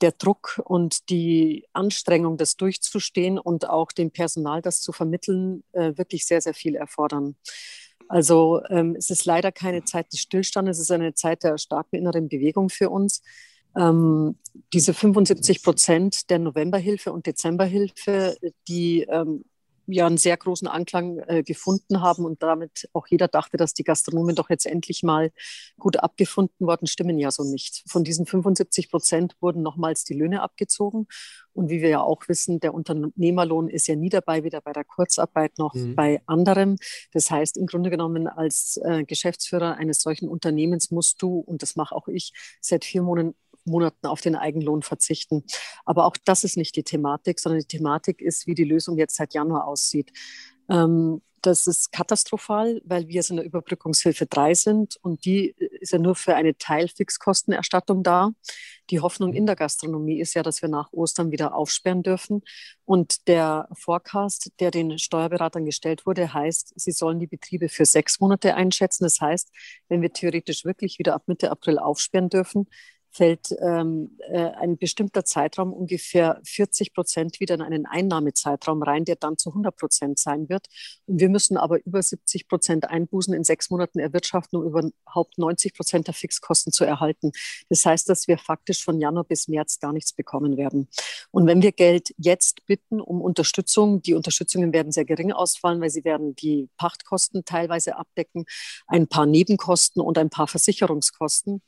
der 0.00 0.10
Druck 0.10 0.60
und 0.64 1.08
die 1.08 1.68
Anstrengung, 1.72 2.36
das 2.36 2.56
durchzustehen 2.56 3.38
und 3.38 3.68
auch 3.70 3.92
dem 3.92 4.10
Personal 4.10 4.60
das 4.60 4.80
zu 4.80 4.90
vermitteln, 4.90 5.62
äh, 5.70 5.96
wirklich 5.96 6.26
sehr, 6.26 6.40
sehr 6.40 6.54
viel 6.54 6.74
erfordern. 6.74 7.36
Also 8.08 8.60
ähm, 8.70 8.96
es 8.98 9.10
ist 9.10 9.24
leider 9.24 9.52
keine 9.52 9.84
Zeit 9.84 10.12
des 10.12 10.18
Stillstandes, 10.18 10.78
es 10.78 10.84
ist 10.84 10.90
eine 10.90 11.14
Zeit 11.14 11.44
der 11.44 11.58
starken 11.58 11.94
inneren 11.94 12.28
Bewegung 12.28 12.70
für 12.70 12.90
uns. 12.90 13.22
Ähm, 13.78 14.36
diese 14.72 14.92
75 14.92 15.62
Prozent 15.62 16.30
der 16.30 16.40
Novemberhilfe 16.40 17.12
und 17.12 17.26
Dezemberhilfe, 17.26 18.36
die 18.66 19.02
ähm, 19.02 19.44
ja 19.88 20.06
einen 20.06 20.18
sehr 20.18 20.36
großen 20.36 20.68
Anklang 20.68 21.18
äh, 21.26 21.42
gefunden 21.42 22.00
haben 22.00 22.24
und 22.24 22.42
damit 22.42 22.88
auch 22.92 23.06
jeder 23.06 23.28
dachte, 23.28 23.56
dass 23.56 23.74
die 23.74 23.84
Gastronomen 23.84 24.34
doch 24.34 24.50
jetzt 24.50 24.66
endlich 24.66 25.02
mal 25.02 25.30
gut 25.78 25.96
abgefunden 25.98 26.66
worden, 26.66 26.86
stimmen 26.86 27.18
ja 27.18 27.30
so 27.30 27.44
nicht. 27.44 27.82
Von 27.86 28.04
diesen 28.04 28.26
75 28.26 28.90
Prozent 28.90 29.36
wurden 29.40 29.62
nochmals 29.62 30.04
die 30.04 30.14
Löhne 30.14 30.42
abgezogen. 30.42 31.06
Und 31.52 31.70
wie 31.70 31.80
wir 31.80 31.88
ja 31.88 32.00
auch 32.02 32.28
wissen, 32.28 32.60
der 32.60 32.74
Unternehmerlohn 32.74 33.68
ist 33.68 33.88
ja 33.88 33.96
nie 33.96 34.10
dabei, 34.10 34.44
weder 34.44 34.60
bei 34.60 34.72
der 34.72 34.84
Kurzarbeit 34.84 35.58
noch 35.58 35.74
mhm. 35.74 35.94
bei 35.94 36.20
anderem. 36.26 36.76
Das 37.12 37.30
heißt, 37.30 37.56
im 37.56 37.66
Grunde 37.66 37.90
genommen 37.90 38.28
als 38.28 38.78
äh, 38.84 39.04
Geschäftsführer 39.04 39.76
eines 39.76 40.00
solchen 40.00 40.28
Unternehmens 40.28 40.90
musst 40.90 41.22
du, 41.22 41.38
und 41.38 41.62
das 41.62 41.76
mache 41.76 41.94
auch 41.94 42.08
ich, 42.08 42.32
seit 42.60 42.84
vier 42.84 43.02
Monaten 43.02 43.34
Monaten 43.68 44.06
auf 44.06 44.20
den 44.20 44.36
Eigenlohn 44.36 44.82
verzichten. 44.82 45.44
Aber 45.84 46.06
auch 46.06 46.16
das 46.24 46.44
ist 46.44 46.56
nicht 46.56 46.76
die 46.76 46.84
Thematik, 46.84 47.40
sondern 47.40 47.60
die 47.60 47.66
Thematik 47.66 48.20
ist, 48.20 48.46
wie 48.46 48.54
die 48.54 48.64
Lösung 48.64 48.98
jetzt 48.98 49.16
seit 49.16 49.34
Januar 49.34 49.66
aussieht. 49.66 50.12
Ähm, 50.68 51.22
das 51.42 51.66
ist 51.66 51.92
katastrophal, 51.92 52.80
weil 52.84 53.08
wir 53.08 53.14
jetzt 53.14 53.30
in 53.30 53.36
der 53.36 53.44
Überbrückungshilfe 53.44 54.26
3 54.26 54.54
sind 54.54 54.96
und 55.02 55.24
die 55.24 55.54
ist 55.80 55.92
ja 55.92 55.98
nur 55.98 56.14
für 56.14 56.34
eine 56.34 56.56
Teilfixkostenerstattung 56.56 58.02
da. 58.02 58.30
Die 58.90 59.00
Hoffnung 59.00 59.34
in 59.34 59.46
der 59.46 59.56
Gastronomie 59.56 60.20
ist 60.20 60.34
ja, 60.34 60.42
dass 60.42 60.62
wir 60.62 60.68
nach 60.68 60.92
Ostern 60.92 61.30
wieder 61.30 61.54
aufsperren 61.54 62.02
dürfen. 62.02 62.42
Und 62.84 63.28
der 63.28 63.68
Forecast, 63.74 64.52
der 64.60 64.70
den 64.70 64.98
Steuerberatern 64.98 65.64
gestellt 65.64 66.06
wurde, 66.06 66.32
heißt, 66.32 66.72
sie 66.76 66.92
sollen 66.92 67.20
die 67.20 67.26
Betriebe 67.26 67.68
für 67.68 67.84
sechs 67.84 68.18
Monate 68.20 68.54
einschätzen. 68.54 69.04
Das 69.04 69.20
heißt, 69.20 69.50
wenn 69.88 70.02
wir 70.02 70.12
theoretisch 70.12 70.64
wirklich 70.64 70.98
wieder 70.98 71.14
ab 71.14 71.24
Mitte 71.26 71.50
April 71.50 71.78
aufsperren 71.78 72.30
dürfen, 72.30 72.66
fällt 73.18 73.52
ähm, 73.60 74.16
äh, 74.30 74.38
ein 74.38 74.78
bestimmter 74.78 75.24
Zeitraum, 75.24 75.72
ungefähr 75.72 76.40
40 76.44 76.94
Prozent, 76.94 77.40
wieder 77.40 77.56
in 77.56 77.62
einen 77.62 77.84
Einnahmezeitraum 77.84 78.80
rein, 78.80 79.04
der 79.04 79.16
dann 79.16 79.36
zu 79.36 79.50
100 79.50 79.76
Prozent 79.76 80.20
sein 80.20 80.48
wird. 80.48 80.68
Und 81.06 81.18
wir 81.18 81.28
müssen 81.28 81.56
aber 81.56 81.84
über 81.84 82.00
70 82.00 82.46
Prozent 82.46 82.88
Einbußen 82.88 83.34
in 83.34 83.42
sechs 83.42 83.70
Monaten 83.70 83.98
erwirtschaften, 83.98 84.60
um 84.60 84.66
überhaupt 84.66 85.36
90 85.36 85.74
Prozent 85.74 86.06
der 86.06 86.14
Fixkosten 86.14 86.72
zu 86.72 86.84
erhalten. 86.84 87.32
Das 87.68 87.84
heißt, 87.84 88.08
dass 88.08 88.28
wir 88.28 88.38
faktisch 88.38 88.84
von 88.84 89.00
Januar 89.00 89.24
bis 89.24 89.48
März 89.48 89.80
gar 89.80 89.92
nichts 89.92 90.12
bekommen 90.12 90.56
werden. 90.56 90.88
Und 91.32 91.48
wenn 91.48 91.60
wir 91.60 91.72
Geld 91.72 92.14
jetzt 92.18 92.66
bitten 92.66 93.00
um 93.00 93.20
Unterstützung, 93.20 94.00
die 94.00 94.14
Unterstützungen 94.14 94.72
werden 94.72 94.92
sehr 94.92 95.04
gering 95.04 95.32
ausfallen, 95.32 95.80
weil 95.80 95.90
sie 95.90 96.04
werden 96.04 96.36
die 96.36 96.68
Pachtkosten 96.76 97.44
teilweise 97.44 97.96
abdecken, 97.96 98.44
ein 98.86 99.08
paar 99.08 99.26
Nebenkosten 99.26 100.00
und 100.00 100.18
ein 100.18 100.30
paar 100.30 100.46
Versicherungskosten 100.46 101.62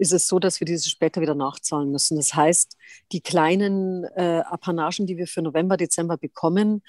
ist 0.00 0.12
es 0.12 0.26
so, 0.26 0.38
dass 0.38 0.60
wir 0.60 0.64
diese 0.64 0.88
später 0.88 1.20
wieder 1.20 1.34
nachzahlen 1.34 1.90
müssen. 1.90 2.16
Das 2.16 2.34
heißt, 2.34 2.76
die 3.12 3.20
kleinen 3.20 4.04
äh, 4.16 4.42
Apanagen, 4.46 5.06
die 5.06 5.18
wir 5.18 5.26
für 5.26 5.42
November, 5.42 5.76
Dezember 5.76 6.16
bekommen, 6.16 6.82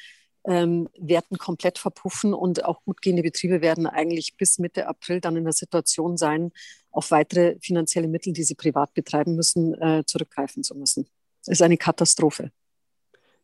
ähm, 0.46 0.88
werden 0.98 1.38
komplett 1.38 1.78
verpuffen 1.78 2.34
und 2.34 2.66
auch 2.66 2.84
gut 2.84 3.02
gehende 3.02 3.22
Betriebe 3.22 3.62
werden 3.62 3.86
eigentlich 3.86 4.38
bis 4.38 4.58
Mitte 4.60 4.88
April 4.88 5.20
dann 5.20 5.36
in 5.36 5.44
der 5.44 5.54
Situation 5.54 6.18
sein, 6.18 6.52
auf 6.90 7.12
weitere 7.12 7.58
finanzielle 7.62 8.08
Mittel, 8.08 8.34
die 8.34 8.44
sie 8.44 8.56
privat 8.56 8.94
betreiben 8.94 9.36
müssen, 9.36 9.74
äh, 9.80 10.04
zurückgreifen 10.06 10.64
zu 10.64 10.76
müssen. 10.76 11.08
Das 11.46 11.54
ist 11.54 11.62
eine 11.62 11.78
Katastrophe. 11.78 12.52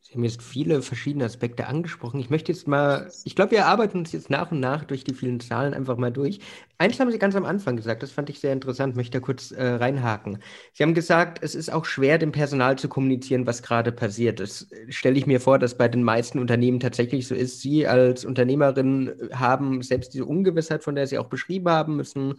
Sie 0.08 0.14
haben 0.14 0.24
jetzt 0.24 0.42
viele 0.42 0.82
verschiedene 0.82 1.26
Aspekte 1.26 1.68
angesprochen. 1.68 2.22
Ich 2.22 2.30
möchte 2.30 2.50
jetzt 2.54 2.66
mal, 2.66 3.12
ich 3.26 3.36
glaube, 3.36 3.52
wir 3.52 3.66
arbeiten 3.66 3.98
uns 3.98 4.14
jetzt 4.14 4.30
nach 4.30 4.52
und 4.52 4.62
nach 4.62 4.86
durch 4.86 5.04
die 5.04 5.14
vielen 5.14 5.42
Zahlen 5.42 5.74
einfach 5.74 5.98
mal 5.98 6.12
durch. 6.12 6.40
Eins 6.78 6.98
haben 7.02 7.12
Sie 7.12 7.20
ganz 7.20 7.36
am 7.36 7.44
Anfang 7.44 7.76
gesagt, 7.76 8.04
das 8.04 8.12
fand 8.12 8.30
ich 8.30 8.40
sehr 8.40 8.54
interessant, 8.54 8.96
möchte 8.96 9.20
da 9.20 9.26
kurz 9.26 9.52
äh, 9.52 9.62
reinhaken. 9.62 10.38
Sie 10.72 10.84
haben 10.84 10.94
gesagt, 10.94 11.40
es 11.44 11.56
ist 11.56 11.70
auch 11.74 11.84
schwer, 11.84 12.18
dem 12.20 12.32
Personal 12.32 12.78
zu 12.78 12.88
kommunizieren, 12.88 13.46
was 13.48 13.62
gerade 13.62 13.92
passiert. 13.92 14.40
Das 14.40 14.70
stelle 14.88 15.18
ich 15.18 15.28
mir 15.28 15.42
vor, 15.42 15.60
dass 15.60 15.78
bei 15.78 15.90
den 15.90 16.04
meisten 16.04 16.40
Unternehmen 16.40 16.80
tatsächlich 16.80 17.28
so 17.28 17.36
ist. 17.36 17.60
Sie 17.60 17.86
als 17.86 18.24
Unternehmerin 18.24 19.12
haben 19.34 19.82
selbst 19.82 20.14
diese 20.14 20.24
Ungewissheit, 20.24 20.86
von 20.86 20.96
der 20.96 21.08
Sie 21.08 21.18
auch 21.18 21.28
beschrieben 21.28 21.68
haben, 21.68 21.98
müssen 21.98 22.36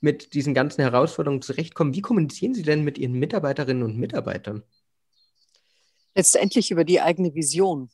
mit 0.00 0.34
diesen 0.34 0.54
ganzen 0.54 0.80
Herausforderungen 0.82 1.42
zurechtkommen. 1.42 1.94
Wie 1.94 2.00
kommunizieren 2.02 2.54
Sie 2.54 2.64
denn 2.64 2.82
mit 2.82 2.98
Ihren 2.98 3.12
Mitarbeiterinnen 3.12 3.84
und 3.84 3.96
Mitarbeitern? 3.96 4.64
Letztendlich 6.14 6.70
über 6.70 6.84
die 6.84 7.00
eigene 7.00 7.34
Vision. 7.34 7.90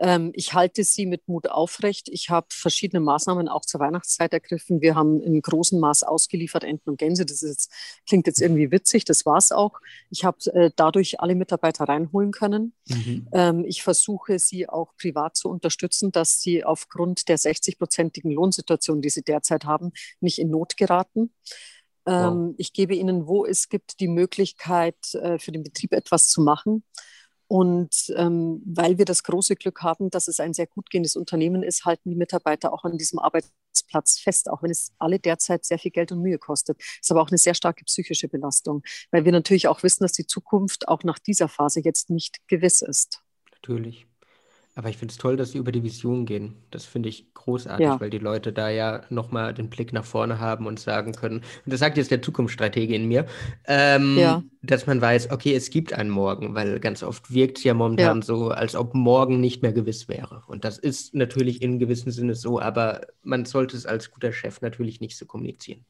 Ähm, 0.00 0.30
ich 0.34 0.54
halte 0.54 0.84
sie 0.84 1.06
mit 1.06 1.26
Mut 1.28 1.48
aufrecht. 1.50 2.08
Ich 2.08 2.30
habe 2.30 2.46
verschiedene 2.50 3.00
Maßnahmen 3.00 3.48
auch 3.48 3.62
zur 3.62 3.80
Weihnachtszeit 3.80 4.32
ergriffen. 4.32 4.80
Wir 4.80 4.94
haben 4.94 5.20
in 5.20 5.40
großem 5.42 5.80
Maß 5.80 6.04
ausgeliefert 6.04 6.64
Enten 6.64 6.90
und 6.90 6.98
Gänse. 6.98 7.26
Das 7.26 7.40
jetzt, 7.40 7.72
klingt 8.06 8.26
jetzt 8.26 8.40
irgendwie 8.40 8.70
witzig, 8.70 9.04
das 9.04 9.26
war 9.26 9.38
es 9.38 9.50
auch. 9.50 9.80
Ich 10.10 10.24
habe 10.24 10.38
äh, 10.54 10.70
dadurch 10.76 11.20
alle 11.20 11.34
Mitarbeiter 11.34 11.84
reinholen 11.84 12.30
können. 12.30 12.74
Mhm. 12.86 13.28
Ähm, 13.32 13.64
ich 13.64 13.82
versuche 13.82 14.38
sie 14.38 14.68
auch 14.68 14.94
privat 14.96 15.36
zu 15.36 15.48
unterstützen, 15.48 16.12
dass 16.12 16.40
sie 16.40 16.64
aufgrund 16.64 17.28
der 17.28 17.38
60-prozentigen 17.38 18.32
Lohnsituation, 18.32 19.02
die 19.02 19.10
sie 19.10 19.22
derzeit 19.22 19.64
haben, 19.64 19.92
nicht 20.20 20.38
in 20.38 20.50
Not 20.50 20.76
geraten. 20.76 21.34
Wow. 22.04 22.32
Ähm, 22.32 22.54
ich 22.56 22.72
gebe 22.72 22.94
ihnen, 22.94 23.26
wo 23.26 23.44
es 23.44 23.68
gibt, 23.68 23.98
die 23.98 24.08
Möglichkeit, 24.08 25.14
äh, 25.14 25.40
für 25.40 25.50
den 25.50 25.64
Betrieb 25.64 25.92
etwas 25.92 26.28
zu 26.28 26.40
machen. 26.40 26.84
Und 27.48 28.12
ähm, 28.16 28.62
weil 28.66 28.98
wir 28.98 29.06
das 29.06 29.22
große 29.22 29.56
Glück 29.56 29.82
haben, 29.82 30.10
dass 30.10 30.28
es 30.28 30.38
ein 30.38 30.52
sehr 30.52 30.66
gut 30.66 30.90
gehendes 30.90 31.16
Unternehmen 31.16 31.62
ist, 31.62 31.86
halten 31.86 32.10
die 32.10 32.16
Mitarbeiter 32.16 32.72
auch 32.74 32.84
an 32.84 32.98
diesem 32.98 33.18
Arbeitsplatz 33.18 34.18
fest, 34.18 34.50
auch 34.50 34.62
wenn 34.62 34.70
es 34.70 34.92
alle 34.98 35.18
derzeit 35.18 35.64
sehr 35.64 35.78
viel 35.78 35.90
Geld 35.90 36.12
und 36.12 36.20
Mühe 36.20 36.38
kostet. 36.38 36.78
Es 36.78 36.98
ist 37.04 37.10
aber 37.10 37.22
auch 37.22 37.30
eine 37.30 37.38
sehr 37.38 37.54
starke 37.54 37.84
psychische 37.84 38.28
Belastung, 38.28 38.82
weil 39.10 39.24
wir 39.24 39.32
natürlich 39.32 39.66
auch 39.66 39.82
wissen, 39.82 40.04
dass 40.04 40.12
die 40.12 40.26
Zukunft 40.26 40.88
auch 40.88 41.04
nach 41.04 41.18
dieser 41.18 41.48
Phase 41.48 41.80
jetzt 41.80 42.10
nicht 42.10 42.46
gewiss 42.48 42.82
ist. 42.82 43.22
Natürlich. 43.50 44.07
Aber 44.78 44.90
ich 44.90 44.96
finde 44.96 45.10
es 45.10 45.18
toll, 45.18 45.36
dass 45.36 45.50
Sie 45.50 45.58
über 45.58 45.72
die 45.72 45.82
Vision 45.82 46.24
gehen. 46.24 46.54
Das 46.70 46.84
finde 46.84 47.08
ich 47.08 47.34
großartig, 47.34 47.84
ja. 47.84 48.00
weil 48.00 48.10
die 48.10 48.18
Leute 48.18 48.52
da 48.52 48.68
ja 48.68 49.00
nochmal 49.10 49.52
den 49.52 49.70
Blick 49.70 49.92
nach 49.92 50.04
vorne 50.04 50.38
haben 50.38 50.68
und 50.68 50.78
sagen 50.78 51.10
können, 51.14 51.38
und 51.38 51.72
das 51.72 51.80
sagt 51.80 51.96
jetzt 51.96 52.12
der 52.12 52.22
Zukunftsstratege 52.22 52.94
in 52.94 53.08
mir, 53.08 53.26
ähm, 53.66 54.16
ja. 54.16 54.44
dass 54.62 54.86
man 54.86 55.00
weiß, 55.00 55.32
okay, 55.32 55.52
es 55.56 55.70
gibt 55.70 55.94
einen 55.94 56.10
Morgen, 56.10 56.54
weil 56.54 56.78
ganz 56.78 57.02
oft 57.02 57.34
wirkt 57.34 57.58
es 57.58 57.64
ja 57.64 57.74
momentan 57.74 58.18
ja. 58.18 58.22
so, 58.22 58.50
als 58.50 58.76
ob 58.76 58.94
morgen 58.94 59.40
nicht 59.40 59.62
mehr 59.62 59.72
gewiss 59.72 60.06
wäre. 60.06 60.44
Und 60.46 60.64
das 60.64 60.78
ist 60.78 61.12
natürlich 61.12 61.60
in 61.60 61.80
gewissem 61.80 62.12
Sinne 62.12 62.36
so, 62.36 62.60
aber 62.60 63.00
man 63.24 63.46
sollte 63.46 63.76
es 63.76 63.84
als 63.84 64.12
guter 64.12 64.30
Chef 64.30 64.60
natürlich 64.60 65.00
nicht 65.00 65.16
so 65.16 65.26
kommunizieren. 65.26 65.84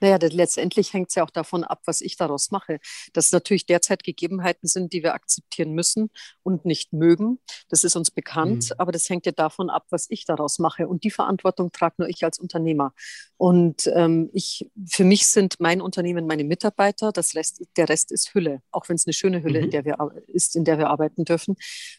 Naja, 0.00 0.18
letztendlich 0.20 0.92
hängt 0.92 1.08
es 1.08 1.14
ja 1.16 1.24
auch 1.24 1.30
davon 1.30 1.64
ab, 1.64 1.82
was 1.84 2.00
ich 2.00 2.16
daraus 2.16 2.50
mache. 2.50 2.78
Dass 3.12 3.32
natürlich 3.32 3.66
derzeit 3.66 4.04
Gegebenheiten 4.04 4.68
sind, 4.68 4.92
die 4.92 5.02
wir 5.02 5.14
akzeptieren 5.14 5.72
müssen 5.72 6.10
und 6.42 6.64
nicht 6.64 6.92
mögen. 6.92 7.38
Das 7.68 7.84
ist 7.84 7.96
uns 7.96 8.10
bekannt, 8.10 8.70
mhm. 8.70 8.74
aber 8.78 8.92
das 8.92 9.08
hängt 9.08 9.26
ja 9.26 9.32
davon 9.32 9.70
ab, 9.70 9.86
was 9.90 10.06
ich 10.10 10.24
daraus 10.24 10.58
mache. 10.58 10.88
Und 10.88 11.04
die 11.04 11.10
Verantwortung 11.10 11.72
trage 11.72 11.96
nur 11.98 12.08
ich 12.08 12.24
als 12.24 12.38
Unternehmer. 12.38 12.92
Und 13.36 13.90
ähm, 13.94 14.30
ich, 14.32 14.70
für 14.88 15.04
mich 15.04 15.26
sind 15.26 15.56
mein 15.58 15.80
Unternehmen 15.80 16.26
meine 16.26 16.44
Mitarbeiter. 16.44 17.12
Das 17.12 17.34
Rest, 17.34 17.62
der 17.76 17.88
Rest 17.88 18.12
ist 18.12 18.34
Hülle, 18.34 18.62
auch 18.70 18.88
wenn 18.88 18.96
es 18.96 19.06
eine 19.06 19.12
schöne 19.12 19.42
Hülle 19.42 19.60
mhm. 19.60 19.64
in 19.66 19.70
der 19.70 19.84
wir, 19.84 19.96
ist, 20.26 20.56
in 20.56 20.64
der 20.64 20.78
wir 20.78 20.88
arbeiten 20.88 21.24
dürfen. 21.24 21.56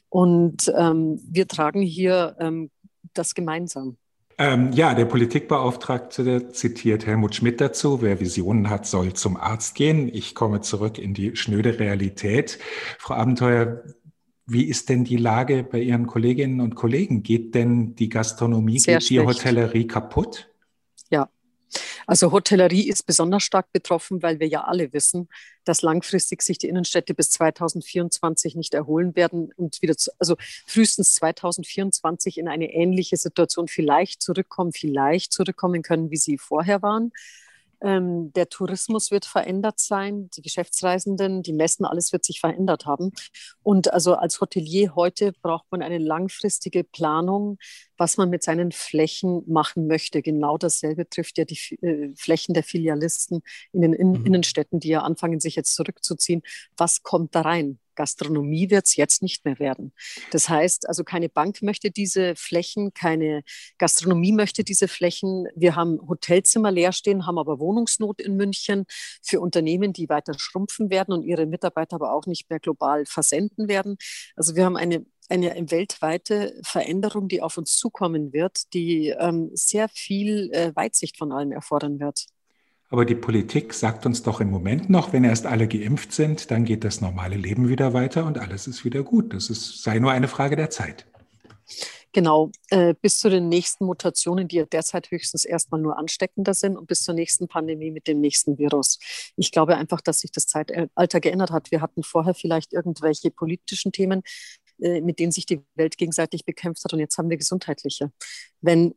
Und 0.09 0.71
ähm, 0.75 1.19
wir 1.23 1.47
tragen 1.47 1.81
hier 1.81 2.35
ähm, 2.39 2.71
das 3.13 3.35
gemeinsam. 3.35 3.97
Ähm, 4.39 4.71
ja, 4.71 4.93
der 4.93 5.03
Politikbeauftragte 5.03 6.49
zitiert 6.53 7.05
Helmut 7.05 7.35
Schmidt 7.35 7.59
dazu. 7.59 8.01
Wer 8.01 8.21
Visionen 8.21 8.69
hat, 8.69 8.87
soll 8.87 9.11
zum 9.11 9.35
Arzt 9.35 9.75
gehen. 9.75 10.09
Ich 10.11 10.33
komme 10.33 10.61
zurück 10.61 10.97
in 10.97 11.13
die 11.13 11.35
schnöde 11.35 11.77
Realität. 11.77 12.57
Frau 12.99 13.15
Abenteuer, 13.15 13.83
wie 14.45 14.63
ist 14.63 14.87
denn 14.87 15.03
die 15.03 15.17
Lage 15.17 15.63
bei 15.63 15.79
Ihren 15.79 16.07
Kolleginnen 16.07 16.61
und 16.61 16.75
Kollegen? 16.75 17.21
Geht 17.21 17.53
denn 17.53 17.95
die 17.95 18.07
Gastronomie, 18.07 18.79
Sehr 18.79 18.95
geht 18.99 19.07
schlecht. 19.07 19.21
die 19.21 19.27
Hotellerie 19.27 19.87
kaputt? 19.87 20.48
Also 22.07 22.31
Hotellerie 22.31 22.87
ist 22.89 23.05
besonders 23.05 23.43
stark 23.43 23.71
betroffen, 23.71 24.23
weil 24.23 24.39
wir 24.39 24.47
ja 24.47 24.63
alle 24.63 24.93
wissen, 24.93 25.29
dass 25.63 25.81
langfristig 25.81 26.41
sich 26.41 26.57
die 26.57 26.67
Innenstädte 26.67 27.13
bis 27.13 27.29
2024 27.31 28.55
nicht 28.55 28.73
erholen 28.73 29.15
werden 29.15 29.51
und 29.55 29.81
wieder, 29.81 29.95
zu, 29.95 30.11
also 30.19 30.35
frühestens 30.65 31.15
2024 31.15 32.37
in 32.37 32.47
eine 32.47 32.73
ähnliche 32.73 33.17
Situation 33.17 33.67
vielleicht 33.67 34.21
zurückkommen, 34.21 34.71
vielleicht 34.73 35.31
zurückkommen 35.31 35.81
können, 35.83 36.09
wie 36.11 36.17
sie 36.17 36.37
vorher 36.37 36.81
waren. 36.81 37.11
Ähm, 37.81 38.33
der 38.33 38.49
Tourismus 38.49 39.11
wird 39.11 39.25
verändert 39.25 39.79
sein, 39.79 40.29
die 40.35 40.41
Geschäftsreisenden, 40.41 41.43
die 41.43 41.53
Messen, 41.53 41.85
alles 41.85 42.11
wird 42.11 42.25
sich 42.25 42.39
verändert 42.39 42.85
haben. 42.85 43.11
Und 43.63 43.93
also 43.93 44.15
als 44.15 44.41
Hotelier 44.41 44.95
heute 44.95 45.33
braucht 45.41 45.65
man 45.71 45.81
eine 45.81 45.97
langfristige 45.97 46.83
Planung, 46.83 47.57
was 47.97 48.17
man 48.17 48.29
mit 48.29 48.43
seinen 48.43 48.71
Flächen 48.71 49.43
machen 49.47 49.87
möchte. 49.87 50.21
Genau 50.21 50.57
dasselbe 50.57 51.09
trifft 51.09 51.37
ja 51.37 51.45
die 51.45 51.59
äh, 51.81 52.13
Flächen 52.15 52.53
der 52.53 52.63
Filialisten 52.63 53.41
in 53.71 53.81
den 53.81 53.93
in 53.93 54.11
mhm. 54.11 54.25
Innenstädten, 54.25 54.79
die 54.79 54.89
ja 54.89 55.01
anfangen, 55.01 55.39
sich 55.39 55.55
jetzt 55.55 55.75
zurückzuziehen. 55.75 56.41
Was 56.77 57.03
kommt 57.03 57.35
da 57.35 57.41
rein? 57.41 57.79
Gastronomie 57.99 58.69
wird 58.69 58.85
es 58.85 58.95
jetzt 58.95 59.21
nicht 59.21 59.43
mehr 59.43 59.59
werden. 59.59 59.91
Das 60.31 60.47
heißt, 60.47 60.87
also 60.87 61.03
keine 61.03 61.27
Bank 61.27 61.61
möchte 61.61 61.91
diese 61.91 62.33
Flächen, 62.37 62.93
keine 62.93 63.43
Gastronomie 63.77 64.31
möchte 64.31 64.63
diese 64.63 64.87
Flächen. 64.87 65.47
Wir 65.53 65.75
haben 65.75 65.99
Hotelzimmer 66.07 66.71
leer 66.71 66.93
stehen, 66.93 67.27
haben 67.27 67.37
aber 67.37 67.59
Wohnungsnot 67.59 68.21
in 68.21 68.37
München 68.37 68.85
für 69.21 69.41
Unternehmen, 69.41 69.91
die 69.91 70.07
weiter 70.07 70.33
schrumpfen 70.39 70.89
werden 70.89 71.13
und 71.13 71.23
ihre 71.23 71.45
Mitarbeiter 71.45 71.97
aber 71.97 72.13
auch 72.13 72.25
nicht 72.25 72.49
mehr 72.49 72.61
global 72.61 73.05
versenden 73.05 73.67
werden. 73.67 73.97
Also 74.37 74.55
wir 74.55 74.63
haben 74.63 74.77
eine 74.77 75.05
eine 75.31 75.53
weltweite 75.69 76.59
Veränderung, 76.63 77.27
die 77.27 77.43
auf 77.43 77.59
uns 77.59 77.75
zukommen 77.77 78.33
wird, 78.33 78.73
die 78.73 79.09
ähm, 79.09 79.51
sehr 79.53 79.87
viel 79.87 80.49
äh, 80.53 80.75
Weitsicht 80.75 81.17
von 81.19 81.31
allen 81.31 81.51
erfordern 81.51 81.99
wird. 81.99 82.25
Aber 82.89 83.05
die 83.05 83.15
Politik 83.15 83.73
sagt 83.73 84.05
uns 84.07 84.23
doch 84.23 84.41
im 84.41 84.49
Moment 84.49 84.89
noch, 84.89 85.13
wenn 85.13 85.23
erst 85.23 85.45
alle 85.45 85.67
geimpft 85.67 86.11
sind, 86.11 86.49
dann 86.49 86.65
geht 86.65 86.83
das 86.83 87.01
normale 87.01 87.35
Leben 87.35 87.69
wieder 87.69 87.93
weiter 87.93 88.25
und 88.25 88.39
alles 88.39 88.67
ist 88.67 88.83
wieder 88.83 89.03
gut. 89.03 89.33
Das 89.33 89.51
ist, 89.51 89.83
sei 89.83 89.99
nur 89.99 90.11
eine 90.11 90.27
Frage 90.27 90.55
der 90.55 90.71
Zeit. 90.71 91.05
Genau, 92.11 92.51
äh, 92.71 92.95
bis 92.99 93.19
zu 93.19 93.29
den 93.29 93.49
nächsten 93.49 93.85
Mutationen, 93.85 94.47
die 94.47 94.55
ja 94.55 94.65
derzeit 94.65 95.11
höchstens 95.11 95.45
erstmal 95.45 95.79
nur 95.79 95.99
ansteckender 95.99 96.55
sind 96.55 96.75
und 96.75 96.87
bis 96.87 97.03
zur 97.03 97.13
nächsten 97.13 97.47
Pandemie 97.47 97.91
mit 97.91 98.07
dem 98.07 98.19
nächsten 98.19 98.57
Virus. 98.57 98.97
Ich 99.35 99.51
glaube 99.51 99.77
einfach, 99.77 100.01
dass 100.01 100.21
sich 100.21 100.31
das 100.31 100.47
Zeitalter 100.47 101.19
geändert 101.19 101.51
hat. 101.51 101.69
Wir 101.69 101.81
hatten 101.81 102.01
vorher 102.01 102.33
vielleicht 102.33 102.73
irgendwelche 102.73 103.29
politischen 103.29 103.91
Themen, 103.91 104.23
äh, 104.81 105.01
mit 105.01 105.19
denen 105.19 105.31
sich 105.31 105.45
die 105.45 105.61
Welt 105.75 105.97
gegenseitig 105.97 106.45
bekämpft 106.45 106.83
hat 106.83 106.93
und 106.93 106.99
jetzt 106.99 107.19
haben 107.19 107.29
wir 107.29 107.37
gesundheitliche. 107.37 108.11
Wenn 108.59 108.95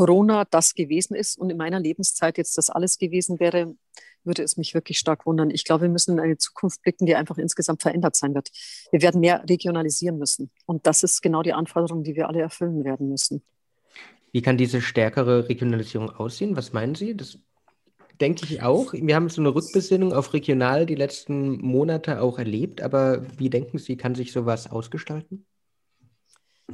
Corona 0.00 0.46
das 0.46 0.74
gewesen 0.74 1.14
ist 1.14 1.36
und 1.36 1.50
in 1.50 1.58
meiner 1.58 1.78
Lebenszeit 1.78 2.38
jetzt 2.38 2.56
das 2.56 2.70
alles 2.70 2.96
gewesen 2.96 3.38
wäre, 3.38 3.74
würde 4.24 4.42
es 4.42 4.56
mich 4.56 4.72
wirklich 4.72 4.98
stark 4.98 5.26
wundern. 5.26 5.50
Ich 5.50 5.64
glaube, 5.64 5.82
wir 5.82 5.88
müssen 5.90 6.12
in 6.12 6.20
eine 6.20 6.38
Zukunft 6.38 6.80
blicken, 6.80 7.04
die 7.04 7.16
einfach 7.16 7.36
insgesamt 7.36 7.82
verändert 7.82 8.16
sein 8.16 8.34
wird. 8.34 8.48
Wir 8.92 9.02
werden 9.02 9.20
mehr 9.20 9.44
regionalisieren 9.46 10.16
müssen. 10.16 10.50
Und 10.64 10.86
das 10.86 11.02
ist 11.02 11.20
genau 11.20 11.42
die 11.42 11.52
Anforderung, 11.52 12.02
die 12.02 12.16
wir 12.16 12.28
alle 12.28 12.40
erfüllen 12.40 12.82
werden 12.82 13.10
müssen. 13.10 13.42
Wie 14.32 14.40
kann 14.40 14.56
diese 14.56 14.80
stärkere 14.80 15.50
Regionalisierung 15.50 16.08
aussehen? 16.08 16.56
Was 16.56 16.72
meinen 16.72 16.94
Sie? 16.94 17.14
Das 17.14 17.38
denke 18.22 18.46
ich 18.46 18.62
auch. 18.62 18.94
Wir 18.94 19.14
haben 19.14 19.28
so 19.28 19.42
eine 19.42 19.54
Rückbesinnung 19.54 20.14
auf 20.14 20.32
regional 20.32 20.86
die 20.86 20.94
letzten 20.94 21.60
Monate 21.60 22.22
auch 22.22 22.38
erlebt. 22.38 22.80
Aber 22.80 23.20
wie 23.38 23.50
denken 23.50 23.76
Sie, 23.76 23.98
kann 23.98 24.14
sich 24.14 24.32
sowas 24.32 24.70
ausgestalten? 24.70 25.44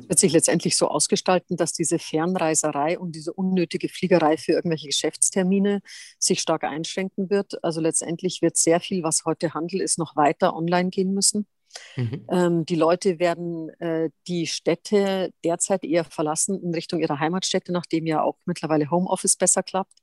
Wird 0.08 0.18
sich 0.18 0.32
letztendlich 0.32 0.76
so 0.76 0.88
ausgestalten, 0.88 1.56
dass 1.56 1.72
diese 1.72 1.98
Fernreiserei 1.98 2.98
und 2.98 3.12
diese 3.12 3.32
unnötige 3.32 3.88
Fliegerei 3.88 4.36
für 4.36 4.52
irgendwelche 4.52 4.88
Geschäftstermine 4.88 5.80
sich 6.18 6.40
stark 6.40 6.64
einschränken 6.64 7.30
wird. 7.30 7.62
Also 7.64 7.80
letztendlich 7.80 8.42
wird 8.42 8.56
sehr 8.56 8.80
viel, 8.80 9.02
was 9.02 9.24
heute 9.24 9.54
Handel 9.54 9.80
ist, 9.80 9.98
noch 9.98 10.16
weiter 10.16 10.54
online 10.54 10.90
gehen 10.90 11.12
müssen. 11.12 11.46
Mhm. 11.96 12.26
Ähm, 12.30 12.66
die 12.66 12.74
Leute 12.74 13.18
werden 13.18 13.68
äh, 13.80 14.10
die 14.26 14.46
Städte 14.46 15.32
derzeit 15.44 15.84
eher 15.84 16.04
verlassen 16.04 16.62
in 16.62 16.74
Richtung 16.74 17.00
ihrer 17.00 17.18
Heimatstädte, 17.18 17.72
nachdem 17.72 18.06
ja 18.06 18.22
auch 18.22 18.36
mittlerweile 18.46 18.90
Homeoffice 18.90 19.36
besser 19.36 19.62
klappt. 19.62 19.98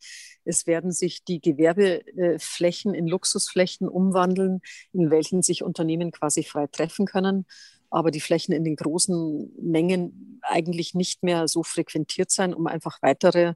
Es 0.45 0.67
werden 0.67 0.91
sich 0.91 1.23
die 1.23 1.39
Gewerbeflächen 1.39 2.93
in 2.93 3.07
Luxusflächen 3.07 3.87
umwandeln, 3.87 4.61
in 4.91 5.09
welchen 5.09 5.41
sich 5.41 5.63
Unternehmen 5.63 6.11
quasi 6.11 6.43
frei 6.43 6.67
treffen 6.67 7.05
können 7.05 7.45
aber 7.93 8.11
die 8.11 8.21
Flächen 8.21 8.53
in 8.53 8.63
den 8.63 8.75
großen 8.75 9.53
Mengen 9.61 10.39
eigentlich 10.41 10.93
nicht 10.93 11.23
mehr 11.23 11.47
so 11.47 11.63
frequentiert 11.63 12.31
sein, 12.31 12.53
um 12.53 12.67
einfach 12.67 13.01
weitere, 13.01 13.53